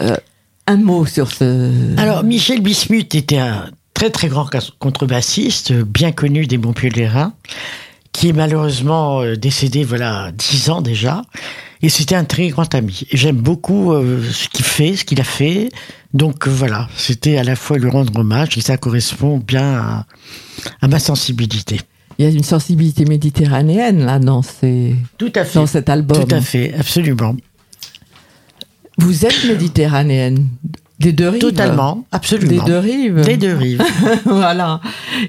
Euh, 0.00 0.16
un 0.66 0.76
mot 0.76 1.06
sur 1.06 1.30
ce. 1.30 1.98
Alors, 1.98 2.24
Michel 2.24 2.60
Bismuth 2.60 3.14
était 3.14 3.38
un 3.38 3.70
très 3.94 4.10
très 4.10 4.28
grand 4.28 4.48
contrebassiste, 4.78 5.72
bien 5.72 6.12
connu 6.12 6.46
des 6.46 6.58
Montpellierins, 6.58 7.32
qui 8.12 8.28
est 8.28 8.32
malheureusement 8.32 9.22
euh, 9.22 9.36
décédé, 9.36 9.84
voilà, 9.84 10.30
dix 10.32 10.70
ans 10.70 10.82
déjà. 10.82 11.22
Et 11.86 11.88
c'était 11.88 12.16
un 12.16 12.24
très 12.24 12.48
grand 12.48 12.74
ami. 12.74 13.06
J'aime 13.12 13.36
beaucoup 13.36 13.92
euh, 13.92 14.20
ce 14.32 14.48
qu'il 14.48 14.64
fait, 14.64 14.96
ce 14.96 15.04
qu'il 15.04 15.20
a 15.20 15.24
fait. 15.24 15.68
Donc 16.14 16.48
euh, 16.48 16.50
voilà, 16.50 16.88
c'était 16.96 17.36
à 17.36 17.44
la 17.44 17.54
fois 17.54 17.78
lui 17.78 17.88
rendre 17.88 18.18
hommage 18.18 18.58
et 18.58 18.60
ça 18.60 18.76
correspond 18.76 19.38
bien 19.38 20.04
à, 20.80 20.88
ma 20.88 20.98
sensibilité. 20.98 21.80
Il 22.18 22.24
y 22.24 22.28
a 22.28 22.32
une 22.32 22.42
sensibilité 22.42 23.04
méditerranéenne 23.04 24.04
là 24.04 24.18
dans, 24.18 24.42
ces, 24.42 24.96
Tout 25.16 25.30
à 25.36 25.44
fait. 25.44 25.60
dans 25.60 25.68
cet 25.68 25.88
album. 25.88 26.26
Tout 26.26 26.34
à 26.34 26.40
fait, 26.40 26.74
absolument. 26.74 27.36
Vous 28.98 29.24
êtes 29.24 29.44
méditerranéenne 29.44 30.48
des 30.98 31.12
deux 31.12 31.28
rives. 31.28 31.40
Totalement, 31.40 32.04
absolument. 32.10 32.64
Des 32.64 32.70
deux 32.70 32.78
rives. 32.78 33.20
Des 33.22 33.36
deux 33.36 33.54
rives. 33.54 33.82
voilà. 34.24 34.80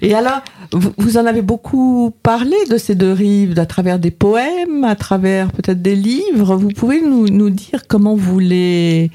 Et 0.01 0.13
alors, 0.13 0.41
vous, 0.71 1.17
en 1.17 1.25
avez 1.25 1.41
beaucoup 1.41 2.13
parlé 2.23 2.55
de 2.69 2.77
ces 2.77 2.95
deux 2.95 3.11
rives, 3.11 3.57
à 3.59 3.65
travers 3.65 3.99
des 3.99 4.11
poèmes, 4.11 4.83
à 4.83 4.95
travers 4.95 5.51
peut-être 5.51 5.81
des 5.81 5.95
livres. 5.95 6.55
Vous 6.55 6.69
pouvez 6.69 7.01
nous, 7.01 7.27
nous 7.27 7.49
dire 7.49 7.81
comment 7.87 8.15
vous 8.15 8.39
les, 8.39 9.11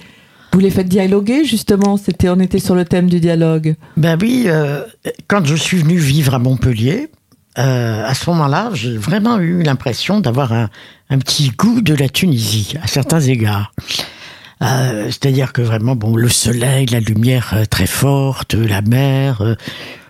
vous 0.53 0.61
les 0.61 0.71
faites 0.71 0.89
dialoguer, 0.89 1.45
justement 1.45 1.97
C'était, 1.97 2.29
On 2.29 2.41
était 2.41 2.59
sur 2.59 2.75
le 2.75 2.85
thème 2.85 3.09
du 3.09 3.21
dialogue. 3.21 3.75
Ben 3.97 4.19
oui, 4.21 4.45
euh, 4.47 4.83
quand 5.29 5.45
je 5.45 5.55
suis 5.55 5.79
venu 5.79 5.97
vivre 5.97 6.35
à 6.35 6.39
Montpellier, 6.39 7.09
euh, 7.59 8.07
à 8.07 8.15
ce 8.15 8.29
moment-là, 8.31 8.71
j'ai 8.75 8.97
vraiment 8.97 9.39
eu 9.39 9.63
l'impression 9.63 10.21
d'avoir 10.21 10.53
un, 10.53 10.69
un 11.09 11.19
petit 11.19 11.51
goût 11.51 11.81
de 11.81 11.95
la 11.95 12.09
Tunisie, 12.09 12.75
à 12.83 12.87
certains 12.87 13.21
égards. 13.21 13.73
Euh, 14.63 15.07
c'est-à-dire 15.07 15.53
que 15.53 15.63
vraiment, 15.63 15.97
bon, 15.97 16.17
le 16.17 16.29
soleil, 16.29 16.87
la 16.87 17.01
lumière 17.01 17.53
euh, 17.55 17.65
très 17.65 17.87
forte, 17.87 18.55
la 18.55 18.81
mer, 18.81 19.57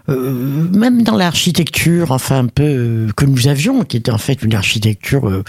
euh, 0.08 0.68
même 0.72 1.02
dans 1.02 1.16
l'architecture, 1.16 2.10
enfin 2.10 2.40
un 2.40 2.46
peu 2.48 3.06
que 3.16 3.24
nous 3.24 3.48
avions, 3.48 3.84
qui 3.84 3.96
était 3.96 4.10
en 4.10 4.18
fait 4.18 4.42
une 4.42 4.54
architecture 4.54 5.42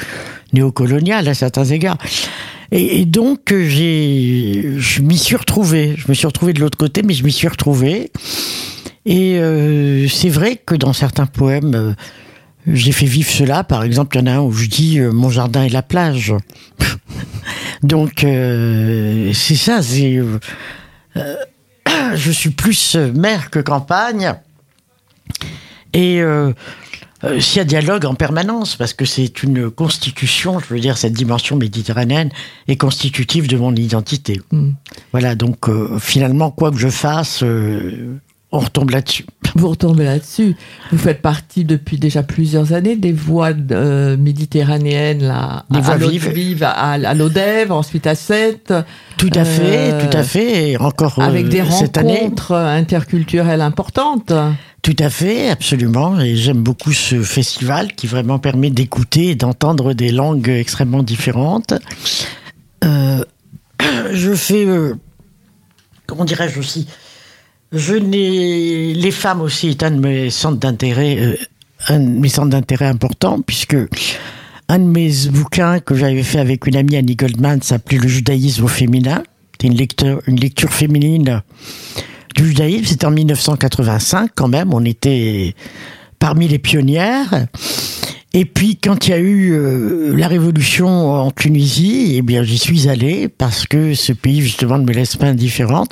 néocoloniale 0.54 1.28
à 1.28 1.34
certains 1.34 1.66
égards. 1.66 1.98
Et, 2.72 3.06
donc 3.06 3.52
j'ai, 3.52 4.76
je 4.78 5.02
m'y 5.02 5.18
suis 5.18 5.36
retrouvé. 5.36 5.96
Je 5.98 6.06
me 6.08 6.14
suis 6.14 6.28
retrouvé 6.28 6.54
de 6.54 6.60
l'autre 6.60 6.78
côté, 6.78 7.02
mais 7.02 7.14
je 7.14 7.24
m'y 7.24 7.32
suis 7.32 7.48
retrouvé. 7.48 8.12
Et 9.06 9.40
c'est 10.08 10.30
vrai 10.30 10.62
que 10.64 10.76
dans 10.76 10.94
certains 10.94 11.26
poèmes, 11.26 11.96
j'ai 12.68 12.92
fait 12.92 13.08
vivre 13.08 13.30
cela. 13.30 13.64
Par 13.64 13.84
exemple, 13.84 14.16
il 14.16 14.20
y 14.20 14.24
en 14.24 14.28
a 14.28 14.36
un 14.38 14.42
où 14.42 14.52
je 14.52 14.68
dis 14.68 15.00
mon 15.00 15.30
jardin 15.30 15.64
est 15.64 15.70
la 15.70 15.84
plage. 15.84 16.34
Donc 17.84 18.24
euh, 18.24 19.32
c'est 19.34 19.56
ça. 19.56 19.82
C'est, 19.82 20.18
euh, 20.18 21.36
je 22.16 22.32
suis 22.32 22.52
plus 22.52 22.96
maire 22.96 23.50
que 23.50 23.60
campagne. 23.60 24.36
Et 25.94 26.22
euh, 26.22 26.54
s'il 27.40 27.58
y 27.58 27.60
a 27.60 27.66
dialogue 27.66 28.06
en 28.06 28.16
permanence, 28.16 28.76
parce 28.76 28.94
que 28.94 29.06
c'est 29.06 29.44
une 29.44 29.70
constitution, 29.70 30.60
je 30.60 30.74
veux 30.74 30.80
dire, 30.80 30.98
cette 30.98 31.14
dimension 31.14 31.56
méditerranéenne 31.56 32.30
est 32.68 32.78
constitutive 32.78 33.48
de 33.48 33.58
mon 33.58 33.76
identité. 33.76 34.42
Mm. 34.52 34.72
Voilà, 35.12 35.36
donc 35.36 35.70
finalement, 36.00 36.52
quoi 36.52 36.72
que 36.72 36.78
je 36.78 36.90
fasse, 36.90 37.44
on 38.54 38.60
retombe 38.60 38.92
là-dessus. 38.92 39.26
Vous 39.56 39.68
retombez 39.68 40.06
là-dessus. 40.06 40.56
Vous 40.92 40.98
faites 40.98 41.22
partie 41.22 41.66
depuis 41.66 41.98
déjà 41.98 42.24
plusieurs 42.24 42.72
années 42.74 42.96
des 42.96 43.12
voies 43.12 43.52
euh, 43.72 44.16
méditerranéennes, 44.16 45.24
là, 45.24 45.66
des 45.70 45.80
à, 45.80 45.98
vives. 45.98 46.64
à, 46.64 46.92
à 46.92 47.14
l'Odève, 47.14 47.72
ensuite 47.72 48.08
à 48.08 48.16
Sète. 48.16 48.74
Tout 49.18 49.30
à 49.34 49.44
fait, 49.44 49.94
euh, 49.94 50.08
tout 50.08 50.18
à 50.18 50.24
fait. 50.24 50.72
Et 50.72 50.78
encore 50.78 51.20
euh, 51.20 51.24
avec 51.24 51.50
des 51.50 51.64
cette 51.70 51.98
rencontres 51.98 52.54
interculturelles 52.54 53.62
importantes. 53.62 54.34
Tout 54.84 54.96
à 55.00 55.10
fait, 55.10 55.50
absolument. 55.50 56.20
Et 56.20 56.36
j'aime 56.36 56.62
beaucoup 56.62 56.94
ce 56.94 57.22
festival 57.22 57.94
qui 57.94 58.06
vraiment 58.06 58.38
permet 58.38 58.70
d'écouter 58.70 59.30
et 59.30 59.36
d'entendre 59.36 59.94
des 59.94 60.12
langues 60.12 60.50
extrêmement 60.50 61.04
différentes. 61.04 61.74
je 62.84 64.36
fais, 64.36 64.68
comment 66.06 66.26
dirais-je 66.26 66.60
aussi, 66.60 66.88
les 67.74 69.12
femmes 69.12 69.42
aussi 69.42 69.70
est 69.70 69.84
un 69.84 69.92
de 69.92 70.00
mes 70.00 70.30
centres 70.30 70.60
d'intérêt, 70.60 71.18
euh, 71.20 71.36
un 71.88 72.00
de 72.00 72.20
mes 72.20 72.30
centres 72.30 72.50
d'intérêt 72.50 72.86
importants 72.86 73.42
puisque 73.42 73.76
un 74.70 74.80
de 74.80 74.86
mes 74.86 75.12
bouquins 75.32 75.80
que 75.80 75.96
j'avais 75.96 76.24
fait 76.24 76.40
avec 76.40 76.68
une 76.68 76.76
amie 76.76 76.96
Annie 76.96 77.16
Goldman 77.16 77.62
s'appelait 77.62 77.98
Le 77.98 78.08
judaïsme 78.08 78.66
au 78.66 78.68
féminin. 78.68 79.24
C'était 79.54 79.68
une 79.68 79.78
lecture, 79.78 80.22
une 80.28 80.40
lecture 80.40 80.72
féminine 80.72 81.42
du 82.36 82.48
judaïsme. 82.48 82.86
C'était 82.86 83.06
en 83.06 83.12
1985 83.12 84.32
quand 84.36 84.48
même. 84.48 84.74
On 84.74 84.86
était 84.86 85.56
parmi 86.20 86.48
les 86.48 86.60
pionnières. 86.60 87.48
Et 88.34 88.46
puis 88.46 88.78
quand 88.78 89.08
il 89.08 89.10
y 89.12 89.14
a 89.14 89.20
eu 89.20 89.54
euh, 89.54 90.16
la 90.16 90.28
révolution 90.28 91.12
en 91.12 91.32
Tunisie, 91.32 92.16
eh 92.18 92.22
bien 92.22 92.44
j'y 92.44 92.58
suis 92.58 92.88
allée 92.88 93.28
parce 93.30 93.66
que 93.66 93.94
ce 93.94 94.14
pays 94.14 94.42
justement 94.42 94.78
ne 94.78 94.86
me 94.86 94.94
laisse 94.94 95.16
pas 95.16 95.28
indifférente. 95.28 95.92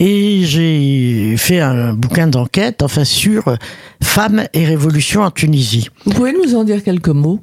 Et 0.00 0.42
j'ai 0.44 1.36
fait 1.36 1.60
un 1.60 1.94
bouquin 1.94 2.26
d'enquête, 2.26 2.82
enfin, 2.82 3.04
sur 3.04 3.56
femmes 4.02 4.44
et 4.52 4.64
révolution 4.64 5.22
en 5.22 5.30
Tunisie. 5.30 5.88
Vous 6.04 6.12
pouvez 6.12 6.32
nous 6.32 6.54
en 6.54 6.64
dire 6.64 6.82
quelques 6.82 7.08
mots? 7.08 7.40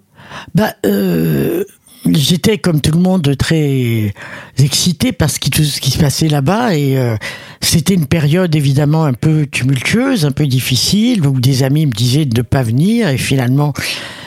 Bah, 0.56 0.74
euh, 0.86 1.64
J'étais, 2.10 2.58
comme 2.58 2.82
tout 2.82 2.92
le 2.92 3.00
monde, 3.00 3.36
très 3.38 4.14
excité 4.58 5.12
par 5.12 5.30
ce 5.30 5.40
qui, 5.40 5.50
tout 5.52 5.64
ce 5.64 5.80
qui 5.80 5.92
se 5.92 6.00
passait 6.00 6.28
là-bas. 6.28 6.76
Et 6.76 6.98
euh, 6.98 7.16
c'était 7.62 7.94
une 7.94 8.08
période, 8.08 8.56
évidemment, 8.56 9.06
un 9.06 9.14
peu 9.14 9.46
tumultueuse, 9.46 10.26
un 10.26 10.32
peu 10.32 10.48
difficile, 10.48 11.26
où 11.28 11.40
des 11.40 11.64
amis 11.64 11.86
me 11.86 11.92
disaient 11.92 12.26
de 12.26 12.38
ne 12.38 12.42
pas 12.42 12.64
venir. 12.64 13.10
Et 13.10 13.18
finalement, 13.18 13.74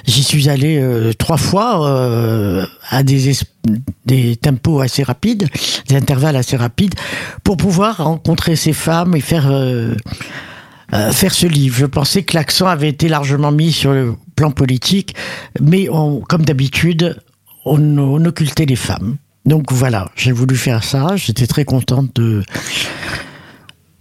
J'y 0.06 0.22
suis 0.22 0.48
allé 0.50 0.78
euh, 0.78 1.12
trois 1.14 1.38
fois 1.38 1.88
euh, 1.88 2.66
à 2.90 3.02
des, 3.02 3.32
des 4.04 4.36
tempos 4.36 4.80
assez 4.80 5.02
rapides, 5.02 5.48
des 5.88 5.96
intervalles 5.96 6.36
assez 6.36 6.56
rapides, 6.56 6.94
pour 7.42 7.56
pouvoir 7.56 7.98
rencontrer 7.98 8.54
ces 8.54 8.74
femmes 8.74 9.16
et 9.16 9.20
faire 9.20 9.50
euh, 9.50 9.94
faire 11.12 11.32
ce 11.32 11.46
livre. 11.46 11.76
Je 11.78 11.86
pensais 11.86 12.22
que 12.22 12.36
l'accent 12.36 12.66
avait 12.66 12.90
été 12.90 13.08
largement 13.08 13.50
mis 13.50 13.72
sur 13.72 13.92
le 13.92 14.14
plan 14.36 14.50
politique, 14.50 15.14
mais 15.60 15.88
on, 15.88 16.20
comme 16.20 16.44
d'habitude, 16.44 17.18
on, 17.64 17.98
on 17.98 18.24
occultait 18.24 18.66
les 18.66 18.76
femmes. 18.76 19.16
Donc 19.44 19.72
voilà, 19.72 20.10
j'ai 20.16 20.32
voulu 20.32 20.56
faire 20.56 20.82
ça. 20.84 21.16
J'étais 21.16 21.46
très 21.46 21.64
contente 21.64 22.14
de 22.16 22.42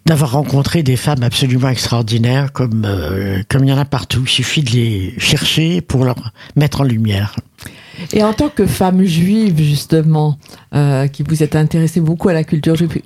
d'avoir 0.05 0.31
rencontré 0.31 0.83
des 0.83 0.97
femmes 0.97 1.23
absolument 1.23 1.69
extraordinaires 1.69 2.51
comme 2.51 2.83
euh, 2.85 3.41
comme 3.49 3.63
il 3.63 3.69
y 3.69 3.73
en 3.73 3.77
a 3.77 3.85
partout. 3.85 4.21
Il 4.23 4.29
suffit 4.29 4.63
de 4.63 4.71
les 4.71 5.13
chercher 5.17 5.81
pour 5.81 6.05
leur 6.05 6.33
mettre 6.55 6.81
en 6.81 6.83
lumière. 6.83 7.35
Et 8.11 8.23
en 8.23 8.33
tant 8.33 8.49
que 8.49 8.65
femme 8.65 9.03
juive 9.03 9.61
justement, 9.61 10.37
euh, 10.73 11.07
qui 11.07 11.23
vous 11.23 11.43
êtes 11.43 11.55
intéressée 11.55 12.01
beaucoup 12.01 12.29
à 12.29 12.33
la 12.33 12.43
culture 12.43 12.75
juive, 12.75 13.01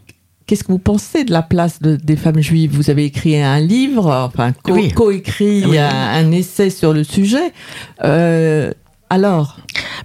qu'est-ce 0.45 0.63
que 0.63 0.71
vous 0.71 0.79
pensez 0.79 1.23
de 1.23 1.31
la 1.31 1.41
place 1.41 1.81
des 1.81 2.15
femmes 2.15 2.39
juives? 2.39 2.71
Vous 2.73 2.89
avez 2.89 3.05
écrit 3.05 3.39
un 3.39 3.59
livre, 3.59 4.09
enfin 4.11 4.53
co-écrit 4.63 5.77
un, 5.77 6.31
essai 6.31 6.69
sur 6.69 6.93
le 6.93 7.03
sujet. 7.03 7.51
Euh, 8.03 8.71
alors 9.09 9.57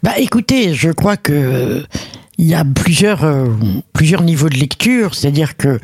Bah 0.02 0.18
écoutez, 0.18 0.74
je 0.74 0.90
crois 0.90 1.16
que 1.16 1.84
il 2.38 2.46
y 2.46 2.54
a 2.54 2.64
plusieurs 2.64 3.24
plusieurs 3.92 4.22
niveaux 4.22 4.48
de 4.48 4.56
lecture, 4.56 5.14
c'est-à-dire 5.14 5.56
que 5.56 5.78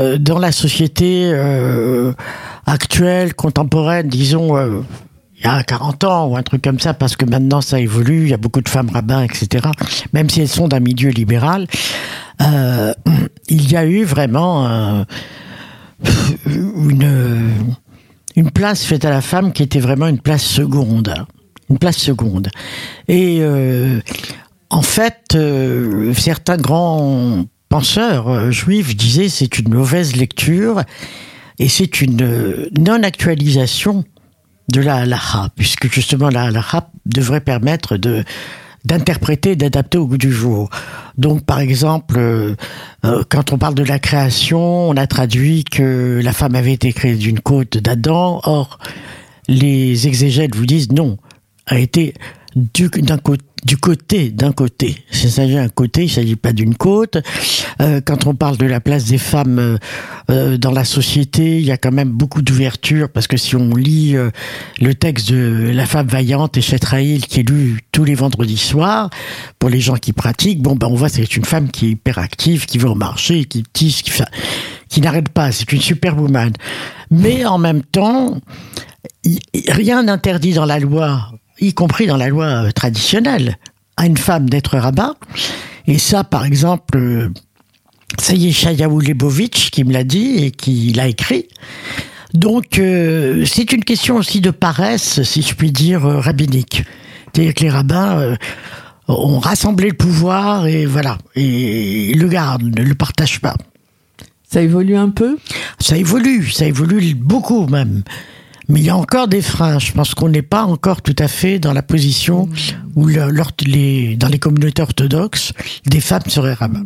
euh, 0.00 0.18
dans 0.18 0.38
la 0.38 0.52
société 0.52 1.30
euh, 1.32 2.12
actuelle, 2.64 3.34
contemporaine, 3.34 4.08
disons, 4.08 4.56
euh, 4.56 4.80
il 5.36 5.44
y 5.44 5.48
a 5.48 5.62
40 5.62 6.04
ans 6.04 6.26
ou 6.28 6.36
un 6.36 6.42
truc 6.42 6.62
comme 6.62 6.80
ça, 6.80 6.94
parce 6.94 7.14
que 7.14 7.26
maintenant 7.26 7.60
ça 7.60 7.78
évolue, 7.78 8.22
il 8.22 8.28
y 8.30 8.34
a 8.34 8.38
beaucoup 8.38 8.62
de 8.62 8.68
femmes 8.68 8.88
rabbins, 8.90 9.22
etc., 9.22 9.68
même 10.12 10.30
si 10.30 10.40
elles 10.40 10.48
sont 10.48 10.68
d'un 10.68 10.80
milieu 10.80 11.10
libéral, 11.10 11.66
il 13.48 13.70
y 13.70 13.76
a 13.76 13.84
eu 13.84 14.04
vraiment 14.04 15.04
une, 16.46 17.50
une 18.36 18.50
place 18.50 18.84
faite 18.84 19.04
à 19.04 19.10
la 19.10 19.20
femme 19.20 19.52
qui 19.52 19.62
était 19.62 19.80
vraiment 19.80 20.06
une 20.06 20.20
place 20.20 20.44
seconde. 20.44 21.12
Une 21.72 21.78
place 21.78 21.96
seconde. 21.96 22.50
Et 23.08 23.42
en 24.70 24.82
fait, 24.82 25.36
certains 26.14 26.58
grands 26.58 27.46
penseurs 27.72 28.28
euh, 28.28 28.50
juifs 28.50 28.94
disaient 28.94 29.30
c'est 29.30 29.58
une 29.58 29.72
mauvaise 29.72 30.14
lecture 30.14 30.82
et 31.58 31.70
c'est 31.70 32.02
une 32.02 32.20
euh, 32.20 32.68
non-actualisation 32.76 34.04
de 34.70 34.82
la 34.82 34.96
halacha, 34.96 35.48
puisque 35.56 35.90
justement 35.90 36.28
la 36.28 36.42
halacha 36.42 36.90
devrait 37.06 37.40
permettre 37.40 37.96
de 37.96 38.24
d'interpréter, 38.84 39.56
d'adapter 39.56 39.96
au 39.96 40.06
goût 40.06 40.18
du 40.18 40.32
jour. 40.32 40.68
Donc, 41.16 41.46
par 41.46 41.60
exemple, 41.60 42.18
euh, 42.18 42.54
quand 43.30 43.52
on 43.52 43.58
parle 43.58 43.76
de 43.76 43.84
la 43.84 44.00
création, 44.00 44.90
on 44.90 44.96
a 44.96 45.06
traduit 45.06 45.62
que 45.64 46.20
la 46.22 46.32
femme 46.32 46.56
avait 46.56 46.72
été 46.72 46.92
créée 46.92 47.14
d'une 47.14 47.38
côte 47.38 47.78
d'Adam. 47.78 48.40
Or, 48.42 48.80
les 49.46 50.08
exégètes 50.08 50.56
vous 50.56 50.66
disent 50.66 50.90
non, 50.90 51.16
a 51.66 51.78
été 51.78 52.14
du, 52.54 52.90
côté 52.90 53.44
du 53.64 53.76
côté 53.76 54.30
d'un 54.30 54.52
côté. 54.52 54.96
Il 55.12 55.30
s'agit 55.30 55.54
d'un 55.54 55.68
côté, 55.68 56.04
il 56.04 56.10
s'agit 56.10 56.36
pas 56.36 56.52
d'une 56.52 56.74
côte. 56.74 57.18
Euh, 57.80 58.00
quand 58.04 58.26
on 58.26 58.34
parle 58.34 58.56
de 58.56 58.66
la 58.66 58.80
place 58.80 59.04
des 59.04 59.18
femmes 59.18 59.58
euh, 59.58 59.78
euh, 60.30 60.58
dans 60.58 60.72
la 60.72 60.84
société, 60.84 61.58
il 61.58 61.64
y 61.64 61.70
a 61.70 61.76
quand 61.76 61.92
même 61.92 62.10
beaucoup 62.10 62.42
d'ouverture 62.42 63.08
parce 63.08 63.28
que 63.28 63.36
si 63.36 63.54
on 63.54 63.74
lit 63.76 64.16
le 64.80 64.94
texte 64.94 65.30
de 65.30 65.70
La 65.72 65.86
femme 65.86 66.08
vaillante 66.08 66.56
et 66.56 66.60
Chetraïl 66.60 67.24
qui 67.26 67.40
est 67.40 67.48
lu 67.48 67.80
tous 67.92 68.04
les 68.04 68.14
vendredis 68.14 68.58
soirs, 68.58 69.10
pour 69.58 69.70
les 69.70 69.80
gens 69.80 69.96
qui 69.96 70.12
pratiquent, 70.12 70.60
bon 70.60 70.74
ben 70.74 70.88
on 70.88 70.94
voit 70.94 71.08
c'est 71.08 71.36
une 71.36 71.44
femme 71.44 71.70
qui 71.70 71.86
est 71.86 71.90
hyper 71.90 72.18
active, 72.18 72.66
qui 72.66 72.78
va 72.78 72.90
au 72.90 72.94
marché, 72.94 73.44
qui 73.44 73.62
tisse, 73.72 74.02
qui, 74.02 75.00
n'arrête 75.00 75.28
pas. 75.28 75.52
C'est 75.52 75.72
une 75.72 75.80
super 75.80 76.18
woman. 76.18 76.52
Mais 77.10 77.44
en 77.44 77.58
même 77.58 77.82
temps, 77.82 78.38
rien 79.68 80.02
n'interdit 80.02 80.54
dans 80.54 80.66
la 80.66 80.80
loi 80.80 81.30
y 81.62 81.74
compris 81.74 82.06
dans 82.06 82.16
la 82.16 82.28
loi 82.28 82.46
euh, 82.46 82.70
traditionnelle, 82.70 83.58
à 83.96 84.06
une 84.06 84.16
femme 84.16 84.48
d'être 84.48 84.76
rabbin. 84.78 85.14
Et 85.86 85.98
ça, 85.98 86.24
par 86.24 86.44
exemple, 86.44 86.96
euh, 86.96 87.28
ça 88.18 88.34
y 88.34 88.48
est, 88.48 88.52
Shayaou 88.52 89.00
Lebovitch 89.00 89.70
qui 89.70 89.84
me 89.84 89.92
l'a 89.92 90.04
dit 90.04 90.44
et 90.44 90.50
qui 90.50 90.92
l'a 90.92 91.08
écrit. 91.08 91.48
Donc, 92.34 92.78
euh, 92.78 93.44
c'est 93.46 93.72
une 93.72 93.84
question 93.84 94.16
aussi 94.16 94.40
de 94.40 94.50
paresse, 94.50 95.22
si 95.22 95.42
je 95.42 95.54
puis 95.54 95.70
dire, 95.70 96.02
rabbinique. 96.02 96.84
C'est-à-dire 97.32 97.54
que 97.54 97.62
les 97.62 97.70
rabbins 97.70 98.36
ont 99.08 99.38
rassemblé 99.38 99.88
le 99.88 99.96
pouvoir 99.96 100.66
et 100.66 100.86
voilà, 100.86 101.18
et 101.34 102.12
le 102.14 102.28
gardent, 102.28 102.62
ne 102.62 102.82
le 102.82 102.94
partagent 102.94 103.40
pas. 103.40 103.56
Ça 104.48 104.60
évolue 104.60 104.96
un 104.96 105.08
peu? 105.08 105.38
Ça 105.78 105.96
évolue, 105.96 106.50
ça 106.50 106.66
évolue 106.66 107.14
beaucoup 107.14 107.66
même. 107.68 108.02
Mais 108.68 108.80
il 108.80 108.86
y 108.86 108.90
a 108.90 108.96
encore 108.96 109.28
des 109.28 109.42
freins. 109.42 109.78
Je 109.78 109.92
pense 109.92 110.14
qu'on 110.14 110.28
n'est 110.28 110.42
pas 110.42 110.64
encore 110.64 111.02
tout 111.02 111.16
à 111.18 111.28
fait 111.28 111.58
dans 111.58 111.72
la 111.72 111.82
position 111.82 112.48
où, 112.94 113.08
les, 113.08 114.16
dans 114.16 114.28
les 114.28 114.38
communautés 114.38 114.82
orthodoxes, 114.82 115.52
des 115.86 116.00
femmes 116.00 116.22
seraient 116.28 116.54
rabbins. 116.54 116.84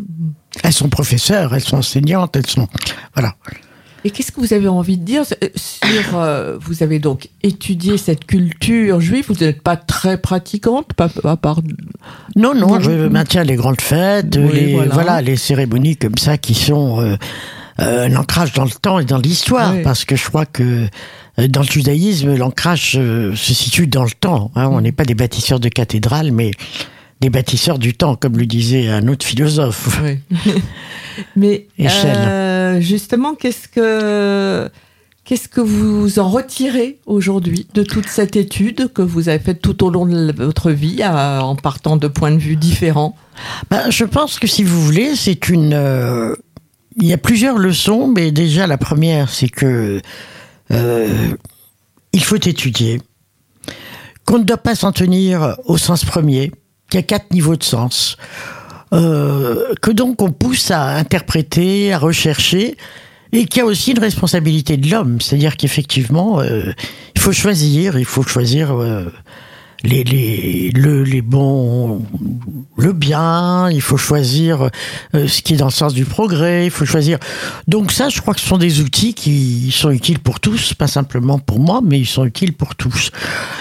Elles 0.63 0.73
sont 0.73 0.89
professeurs, 0.89 1.55
elles 1.55 1.61
sont 1.61 1.79
enseignantes, 1.79 2.37
elles 2.37 2.47
sont. 2.47 2.69
Voilà. 3.15 3.35
Et 4.05 4.11
qu'est-ce 4.11 4.31
que 4.31 4.41
vous 4.41 4.53
avez 4.53 4.69
envie 4.69 4.99
de 4.99 5.05
dire 5.05 5.25
sur 5.27 6.17
euh, 6.17 6.57
Vous 6.61 6.83
avez 6.83 7.01
donc 7.01 7.29
étudié 7.43 7.99
cette 7.99 8.25
culture 8.25 9.01
juive. 9.01 9.25
Vous 9.29 9.45
n'êtes 9.45 9.63
pas 9.63 9.77
très 9.77 10.17
pratiquante, 10.17 10.93
pas 10.95 11.09
à 11.25 11.37
part. 11.37 11.61
Non, 12.37 12.55
non, 12.55 12.81
je 12.81 13.09
maintiens 13.09 13.43
les 13.43 13.57
grandes 13.57 13.81
fêtes, 13.81 14.37
les, 14.37 14.77
voilà. 14.93 15.23
les 15.23 15.37
cérémonies 15.37 15.97
comme 15.97 16.17
ça 16.19 16.39
qui 16.39 16.55
sont 16.55 17.01
euh, 17.01 17.17
euh, 17.81 18.07
un 18.07 18.17
ancrage 18.17 18.53
dans 18.55 18.65
le 18.65 18.71
temps 18.71 18.99
et 18.99 19.05
dans 19.05 19.19
l'histoire, 19.19 19.75
parce 19.85 20.07
que 20.07 20.17
je 20.17 20.25
crois 20.25 20.47
que 20.47 20.63
euh, 20.63 20.89
dans 21.39 21.61
le 21.61 21.67
judaïsme, 21.67 22.35
l'ancrage 22.35 22.97
euh, 22.97 23.35
se 23.35 23.53
situe 23.53 23.87
dans 23.87 24.05
le 24.05 24.11
temps. 24.11 24.51
Hein. 24.55 24.69
On 24.73 24.81
n'est 24.81 24.93
pas 24.93 25.05
des 25.05 25.15
bâtisseurs 25.15 25.61
de 25.61 25.69
cathédrales, 25.69 26.33
mais 26.33 26.53
des 27.21 27.31
bâtisseurs 27.31 27.79
du 27.79 27.95
temps, 27.95 28.17
comme 28.17 28.39
le 28.39 28.47
disait 28.47 28.89
un 28.89 29.07
autre 29.09 29.27
philosophe. 29.27 30.01
Oui. 30.03 30.19
mais 31.37 31.67
euh, 31.81 32.81
justement, 32.81 33.35
qu'est-ce 33.35 33.69
que 33.69 34.71
qu'est-ce 35.25 35.49
que 35.49 35.61
vous 35.61 36.19
en 36.21 36.31
retirez 36.31 36.99
aujourd'hui 37.05 37.67
de 37.75 37.83
toute 37.83 38.07
cette 38.07 38.37
étude 38.37 38.93
que 38.93 39.03
vous 39.03 39.29
avez 39.29 39.41
faite 39.41 39.61
tout 39.61 39.85
au 39.85 39.91
long 39.91 40.07
de 40.07 40.33
votre 40.37 40.71
vie, 40.71 41.05
en 41.05 41.57
partant 41.57 41.97
de 41.97 42.07
points 42.07 42.31
de 42.31 42.39
vue 42.39 42.57
différents? 42.57 43.17
Ben, 43.71 43.91
Je 43.91 44.05
pense 44.05 44.39
que 44.39 44.47
si 44.47 44.63
vous 44.63 44.81
voulez, 44.81 45.17
c'est 45.17 45.49
une. 45.49 46.37
il 46.97 47.07
y 47.07 47.13
a 47.13 47.19
plusieurs 47.19 47.59
leçons, 47.59 48.09
mais 48.09 48.31
déjà 48.31 48.67
la 48.67 48.79
première, 48.79 49.31
c'est 49.31 49.49
que 49.49 50.01
euh, 50.73 51.35
il 52.13 52.25
faut 52.25 52.37
étudier, 52.37 53.01
qu'on 54.25 54.39
ne 54.39 54.45
doit 54.45 54.57
pas 54.57 54.75
s'en 54.75 54.93
tenir 54.93 55.57
au 55.65 55.77
sens 55.79 56.05
premier, 56.05 56.51
qu'il 56.91 56.99
y 56.99 57.03
a 57.03 57.07
quatre 57.07 57.31
niveaux 57.31 57.57
de 57.57 57.63
sens, 57.63 58.17
euh, 58.93 59.75
que 59.83 59.91
donc 59.91 60.23
on 60.23 60.31
pousse 60.31 60.71
à 60.71 60.97
interpréter, 60.97 61.93
à 61.93 61.99
rechercher, 61.99 62.77
et 63.33 63.47
qu'il 63.47 63.59
y 63.59 63.63
a 63.63 63.67
aussi 63.67 63.93
une 63.93 63.99
responsabilité 63.99 64.77
de 64.77 64.91
l'homme, 64.91 65.21
c'est-à-dire 65.21 65.57
qu'effectivement, 65.57 66.41
euh, 66.41 66.73
il 67.15 67.21
faut 67.21 67.33
choisir, 67.33 67.99
il 67.99 68.05
faut 68.05 68.23
choisir 68.23 68.75
les, 69.85 70.05
les, 70.05 70.71
le, 70.75 71.03
les 71.03 71.23
bons, 71.23 72.03
le 72.77 72.93
bien, 72.93 73.71
il 73.71 73.81
faut 73.81 73.97
choisir 73.97 74.71
euh, 75.15 75.29
ce 75.29 75.43
qui 75.43 75.55
est 75.55 75.57
dans 75.57 75.67
le 75.67 75.71
sens 75.71 75.95
du 75.95 76.05
progrès, 76.05 76.67
il 76.67 76.71
faut 76.71 76.85
choisir. 76.85 77.19
Donc 77.69 77.93
ça, 77.93 78.09
je 78.09 78.21
crois 78.21 78.35
que 78.35 78.41
ce 78.41 78.47
sont 78.47 78.59
des 78.59 78.81
outils 78.81 79.15
qui 79.15 79.71
sont 79.73 79.91
utiles 79.91 80.19
pour 80.19 80.41
tous, 80.41 80.75
pas 80.75 80.87
simplement 80.87 81.39
pour 81.39 81.59
moi, 81.59 81.81
mais 81.85 81.99
ils 81.99 82.07
sont 82.07 82.25
utiles 82.25 82.53
pour 82.53 82.75
tous. 82.75 83.11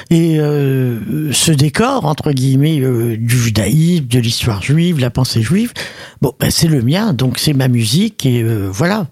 Et 0.09 0.39
euh, 0.39 1.31
ce 1.31 1.51
décor, 1.51 2.05
entre 2.05 2.31
guillemets, 2.31 2.79
euh, 2.79 3.17
du 3.17 3.37
judaïsme, 3.37 4.07
de 4.07 4.19
l'histoire 4.19 4.61
juive, 4.61 4.99
la 4.99 5.09
pensée 5.09 5.41
juive, 5.41 5.73
bon, 6.21 6.33
ben, 6.39 6.49
c'est 6.51 6.67
le 6.67 6.81
mien, 6.81 7.13
donc 7.13 7.39
c'est 7.39 7.53
ma 7.53 7.67
musique, 7.67 8.25
et 8.25 8.43
voilà. 8.43 9.07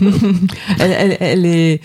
elle, 0.78 1.16
elle, 1.20 1.46
est, 1.46 1.80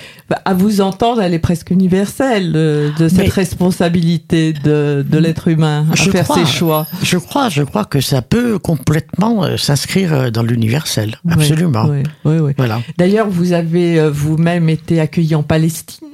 à 0.45 0.53
vous 0.53 0.81
entendre, 0.81 1.21
elle 1.21 1.33
est 1.33 1.39
presque 1.39 1.71
universelle 1.71 2.51
de, 2.51 3.07
cette 3.07 3.31
responsabilité 3.31 4.53
de, 4.65 5.05
de 5.07 5.17
l'être 5.17 5.47
humain 5.47 5.85
à 5.91 5.95
faire 5.95 6.25
ses 6.25 6.45
choix. 6.45 6.85
Je 7.03 7.17
crois, 7.17 7.49
je 7.49 7.63
crois 7.63 7.85
que 7.85 8.01
ça 8.01 8.21
peut 8.21 8.59
complètement 8.59 9.43
euh, 9.43 9.57
s'inscrire 9.57 10.13
euh, 10.13 10.29
dans 10.31 10.43
l'universel, 10.43 11.19
absolument. 11.29 11.85
Oui, 12.25 12.37
oui. 12.39 12.53
Voilà. 12.57 12.81
D'ailleurs, 12.97 13.29
vous 13.29 13.53
avez 13.53 13.99
euh, 13.99 14.09
vous-même 14.09 14.69
été 14.69 14.99
accueilli 14.99 15.35
en 15.35 15.43
Palestine, 15.43 16.07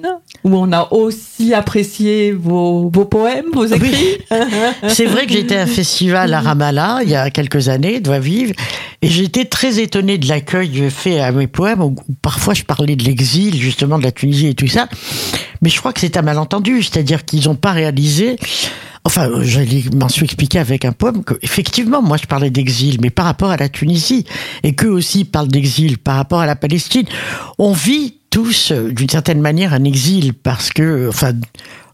où 0.44 0.56
on 0.56 0.72
a 0.74 0.92
aussi 0.92 1.54
apprécié 1.54 2.34
vos, 2.34 2.90
vos 2.90 3.06
poèmes, 3.06 3.46
vos 3.54 3.66
écrits. 3.66 4.18
C'est 4.88 5.06
vrai 5.06 5.26
que 5.26 5.34
j'étais 5.34 5.56
à 5.56 5.64
un 5.64 5.68
festival 5.68 6.34
à 6.34 6.42
Ramallah 6.42 7.00
il 7.04 7.10
y 7.10 7.16
a 7.16 7.30
quelques 7.30 7.70
années, 7.70 8.00
doit 8.02 8.20
vivre, 8.20 8.54
et 9.02 9.08
j'étais 9.08 9.46
très 9.46 9.80
étonné 9.80 10.18
de 10.18 10.28
l'accueil 10.28 10.90
fait 10.90 11.20
à 11.20 11.32
mes 11.32 11.48
poèmes, 11.48 11.82
où 11.82 11.96
parfois 12.22 12.54
je 12.54 12.64
parlais 12.64 12.96
de 12.96 13.04
l'exil, 13.04 13.56
justement 13.56 13.98
de 13.98 14.04
la 14.04 14.12
Tunisie 14.12 14.48
et 14.48 14.54
tout 14.56 14.68
ça. 14.68 14.88
Mais 15.62 15.69
je 15.69 15.78
crois 15.80 15.93
que 15.93 16.00
c'est 16.00 16.17
un 16.17 16.21
malentendu, 16.21 16.82
c'est-à-dire 16.84 17.26
qu'ils 17.26 17.45
n'ont 17.45 17.56
pas 17.56 17.71
réalisé 17.71 18.38
Enfin, 19.04 19.30
je 19.41 19.95
m'en 19.95 20.10
suis 20.10 20.26
expliqué 20.26 20.60
avec 20.60 20.86
un 20.86 20.91
poème 20.91 21.24
que, 21.24 21.34
effectivement, 21.41 22.04
moi 22.04 22.17
je 22.17 22.28
parlais 22.28 22.52
d'exil, 22.52 23.00
mais 23.02 23.10
par 23.10 23.26
rapport 23.26 23.50
à 23.50 23.58
la 23.58 23.67
Tunisie, 23.67 24.26
et 24.63 24.76
qu'eux 24.76 24.91
aussi 24.91 25.26
parlent 25.26 25.47
d'exil 25.47 25.97
par 25.97 26.15
rapport 26.17 26.39
à 26.39 26.45
la 26.45 26.56
Palestine. 26.56 27.06
On 27.58 27.74
vit 27.74 28.17
tous, 28.30 28.71
euh, 28.71 28.91
d'une 28.91 29.10
certaine 29.10 29.41
manière, 29.41 29.74
un 29.74 29.84
exil, 29.86 30.34
parce 30.34 30.69
que, 30.69 31.10
enfin, 31.10 31.34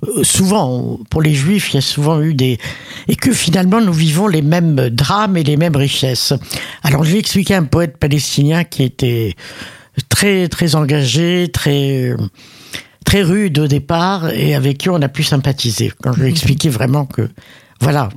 euh, 0.03 0.23
souvent, 0.23 0.99
pour 1.10 1.21
les 1.21 1.34
juifs, 1.34 1.71
il 1.71 1.75
y 1.75 1.80
a 1.80 1.82
souvent 1.82 2.21
eu 2.21 2.34
des... 2.34 2.60
Et 3.08 3.15
que 3.15 3.32
finalement, 3.32 3.80
nous 3.80 3.93
vivons 3.93 4.27
les 4.27 4.41
mêmes 4.41 4.89
drames 4.89 5.38
et 5.38 5.43
les 5.43 5.58
mêmes 5.58 5.75
richesses. 5.75 6.34
Alors, 6.84 7.06
je 7.06 7.13
vais 7.13 7.19
expliquer 7.19 7.56
un 7.56 7.63
poète 7.63 7.97
palestinien 7.97 8.65
qui 8.65 8.84
était 8.84 9.34
très, 10.10 10.47
très 10.49 10.75
engagé, 10.75 11.49
très 11.51 12.15
très 13.08 13.22
rude 13.22 13.58
au 13.60 13.67
départ 13.67 14.30
et 14.32 14.54
avec 14.54 14.80
qui 14.80 14.89
on 14.89 15.02
a 15.02 15.08
pu 15.08 15.24
sympathiser. 15.24 15.93
Quand 16.04 16.12
je 16.12 16.20
lui 16.20 16.28
ai 16.28 16.30
expliqué 16.30 16.67
vraiment 16.67 17.06
que, 17.06 17.30
voilà. 17.80 18.10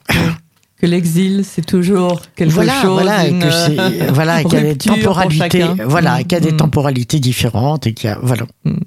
Que 0.80 0.86
l'exil, 0.86 1.44
c'est 1.44 1.64
toujours 1.64 2.22
quelque 2.34 2.52
voilà, 2.52 2.82
chose. 2.82 2.90
Voilà, 2.90 3.28
et 3.28 3.38
que 3.38 3.50
c'est, 3.50 4.10
voilà, 4.12 4.42
qu'il 4.42 4.54
y 4.54 4.56
a 4.56 4.62
des 4.62 4.76
temporalités, 4.76 5.64
voilà, 5.86 6.24
qu'il 6.24 6.32
y 6.32 6.34
a 6.34 6.40
des 6.40 6.52
mm. 6.52 6.56
temporalités 6.56 7.20
différentes 7.20 7.86
et 7.86 7.94
qu'il 7.94 8.10
y 8.10 8.12
a, 8.12 8.18
voilà. 8.20 8.46
Mm. 8.64 8.78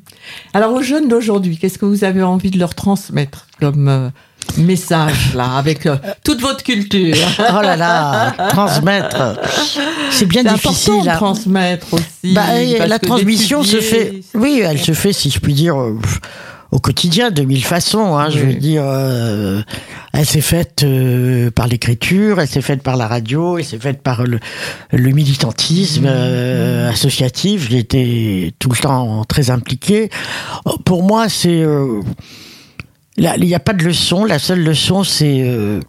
Alors, 0.54 0.74
aux 0.74 0.82
jeunes 0.82 1.08
d'aujourd'hui, 1.08 1.58
qu'est-ce 1.58 1.78
que 1.78 1.86
vous 1.86 2.04
avez 2.04 2.22
envie 2.22 2.52
de 2.52 2.60
leur 2.60 2.76
transmettre 2.76 3.48
comme, 3.62 3.88
euh, 3.88 4.10
message 4.58 5.34
là 5.36 5.58
avec 5.58 5.86
euh, 5.86 5.98
toute 6.24 6.42
votre 6.42 6.64
culture. 6.64 7.16
oh 7.40 7.62
là 7.62 7.76
là, 7.76 8.34
transmettre, 8.50 9.40
c'est 10.12 10.26
bien 10.26 10.44
difficile. 10.44 10.94
Important 10.94 11.12
de 11.12 11.18
transmettre 11.18 11.94
aussi. 11.94 12.34
Bah, 12.34 12.88
la 12.88 13.00
transmission 13.00 13.64
se 13.64 13.80
fait, 13.82 14.22
oui, 14.34 14.62
elle 14.64 14.80
se 14.80 14.94
fait 14.94 15.14
si 15.14 15.30
je 15.30 15.40
puis 15.40 15.54
dire 15.54 15.80
euh, 15.80 15.98
au 16.72 16.80
quotidien 16.80 17.32
de 17.32 17.44
mille 17.44 17.64
façons. 17.64 18.18
Hein, 18.18 18.30
Je 18.30 18.40
veux 18.40 18.54
dire, 18.54 18.84
euh, 18.86 19.62
elle 20.14 20.26
s'est 20.26 20.42
faite 20.42 20.86
par 21.56 21.68
l'écriture, 21.68 22.40
elle 22.40 22.48
s'est 22.48 22.62
faite 22.62 22.84
par 22.84 22.98
la 22.98 23.08
radio, 23.08 23.58
elle 23.58 23.66
s'est 23.66 23.80
faite 23.80 24.02
par 24.02 24.24
le, 24.24 24.40
le 24.92 25.12
militantisme 25.12 26.06
mmh. 26.06 26.90
associatif. 26.90 27.70
J'ai 27.70 27.80
été 27.80 28.54
tout 28.60 28.70
le 28.70 28.78
temps 28.78 29.24
très 29.26 29.50
impliqué. 29.50 30.10
Pour 30.86 31.04
moi, 31.04 31.30
c'est 31.30 31.64
il 33.18 33.46
n'y 33.46 33.56
a 33.56 33.60
pas 33.60 33.74
de 33.74 33.84
leçon. 33.84 34.26
La 34.26 34.40
seule 34.40 34.64
leçon, 34.64 35.04
c'est 35.04 35.42
euh, 35.44 35.80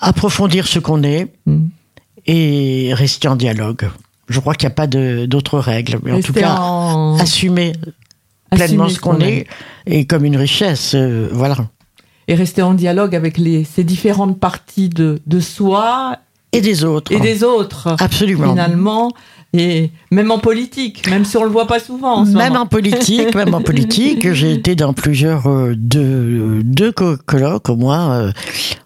approfondir 0.00 0.66
ce 0.66 0.78
qu'on 0.78 1.02
est 1.02 1.32
mm. 1.46 1.64
et 2.26 2.90
rester 2.94 3.28
en 3.28 3.36
dialogue. 3.36 3.88
Je 4.28 4.40
crois 4.40 4.54
qu'il 4.54 4.66
n'y 4.66 4.72
a 4.72 4.74
pas 4.74 4.86
d'autres 4.86 5.58
règles. 5.58 5.98
Mais 6.02 6.12
en 6.12 6.20
tout 6.20 6.32
cas, 6.32 6.58
assumer 7.18 7.72
pleinement 8.50 8.88
ce 8.88 9.00
qu'on 9.00 9.20
est, 9.20 9.46
et 9.86 10.06
comme 10.06 10.24
une 10.24 10.36
richesse. 10.36 10.92
Euh, 10.94 11.28
voilà. 11.32 11.56
Et 12.28 12.34
rester 12.34 12.62
en 12.62 12.74
dialogue 12.74 13.16
avec 13.16 13.36
les, 13.36 13.64
ces 13.64 13.84
différentes 13.84 14.38
parties 14.38 14.88
de, 14.88 15.20
de 15.26 15.40
soi. 15.40 16.18
Et 16.52 16.60
des 16.60 16.84
autres. 16.84 17.12
Et 17.12 17.20
des 17.20 17.44
autres. 17.44 17.96
Absolument. 17.98 18.50
Finalement, 18.50 19.10
Et 19.54 19.90
même 20.10 20.30
en 20.30 20.38
politique, 20.38 21.06
même 21.10 21.26
si 21.26 21.36
on 21.36 21.44
le 21.44 21.50
voit 21.50 21.66
pas 21.66 21.78
souvent. 21.78 22.20
En 22.20 22.24
ce 22.24 22.30
même 22.32 22.52
moment. 22.54 22.64
en 22.64 22.66
politique, 22.66 23.34
même 23.34 23.52
en 23.54 23.60
politique, 23.60 24.32
j'ai 24.32 24.52
été 24.58 24.74
dans 24.74 24.94
plusieurs 24.94 25.46
euh, 25.46 25.74
deux, 25.76 26.62
deux 26.64 26.90
co- 26.90 27.16
colloques 27.26 27.68
au 27.68 27.76
moins 27.76 28.12
euh, 28.12 28.32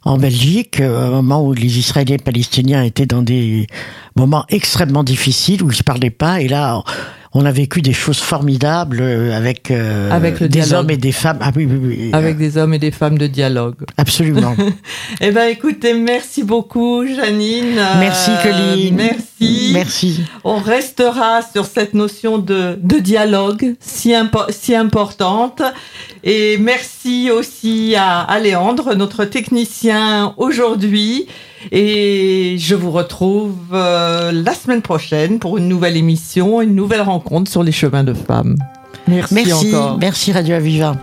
en 0.04 0.18
Belgique, 0.18 0.80
euh, 0.80 1.08
au 1.08 1.12
moment 1.22 1.46
où 1.46 1.52
les 1.52 1.78
Israéliens 1.78 2.14
et 2.14 2.18
les 2.18 2.24
Palestiniens 2.24 2.82
étaient 2.82 3.06
dans 3.06 3.22
des 3.22 3.68
moments 4.16 4.44
extrêmement 4.48 5.04
difficiles 5.04 5.62
où 5.62 5.70
ils 5.70 5.76
se 5.76 5.84
parlaient 5.84 6.10
pas, 6.10 6.40
et 6.40 6.48
là. 6.48 6.82
On 6.82 6.82
a 7.44 7.52
vécu 7.52 7.82
des 7.82 7.92
choses 7.92 8.18
formidables 8.18 9.00
euh, 9.00 9.36
avec, 9.36 9.70
euh, 9.70 10.10
Avec 10.10 10.40
le 10.40 10.48
des 10.48 10.72
hommes 10.72 10.90
et 10.90 10.96
des 10.96 11.12
femmes. 11.12 11.38
Ah 11.40 11.50
oui, 11.54 11.66
oui, 11.70 11.78
oui. 11.82 12.10
Avec 12.12 12.38
des 12.38 12.56
hommes 12.56 12.72
et 12.74 12.78
des 12.78 12.90
femmes 12.90 13.18
de 13.18 13.26
dialogue. 13.26 13.74
Absolument. 13.96 14.54
Eh 15.20 15.30
ben, 15.30 15.48
écoutez, 15.48 15.94
merci 15.94 16.42
beaucoup, 16.42 17.04
Janine. 17.06 17.80
Merci, 17.98 18.30
Euh, 18.30 18.42
Colline. 18.42 18.94
Merci. 18.96 19.70
Merci. 19.72 20.20
On 20.44 20.56
restera 20.58 21.40
sur 21.42 21.64
cette 21.66 21.94
notion 21.94 22.38
de, 22.38 22.78
de 22.82 22.98
dialogue 22.98 23.74
si, 23.80 24.10
impo- 24.12 24.50
si 24.50 24.74
importante. 24.74 25.62
Et 26.24 26.58
merci 26.58 27.30
aussi 27.30 27.94
à, 27.96 28.20
à 28.20 28.38
Léandre, 28.40 28.94
notre 28.94 29.24
technicien 29.24 30.34
aujourd'hui. 30.36 31.26
Et 31.72 32.56
je 32.58 32.74
vous 32.74 32.90
retrouve 32.90 33.54
euh, 33.72 34.32
la 34.32 34.54
semaine 34.54 34.82
prochaine 34.82 35.38
pour 35.38 35.58
une 35.58 35.68
nouvelle 35.68 35.96
émission, 35.96 36.60
une 36.62 36.74
nouvelle 36.74 37.02
rencontre 37.02 37.50
sur 37.50 37.62
les 37.62 37.72
chemins 37.72 38.04
de 38.04 38.14
femmes. 38.14 38.56
Merci, 39.08 39.34
Merci. 39.34 39.74
encore. 39.74 39.98
Merci 40.00 40.32
Radio 40.32 40.54
Aviva. 40.56 40.96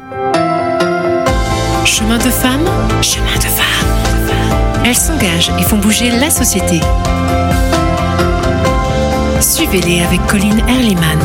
Chemin 1.86 2.17
de 2.17 2.23
femmes, 2.23 2.65
chemin 3.02 3.36
de 3.36 3.43
femmes. 3.43 4.84
Elles 4.86 4.95
s'engagent 4.95 5.52
et 5.60 5.63
font 5.63 5.78
bouger 5.78 6.12
la 6.12 6.30
société. 6.30 6.80
Suivez-les 9.39 10.02
avec 10.02 10.26
Colline 10.28 10.62
Erliman. 10.67 11.19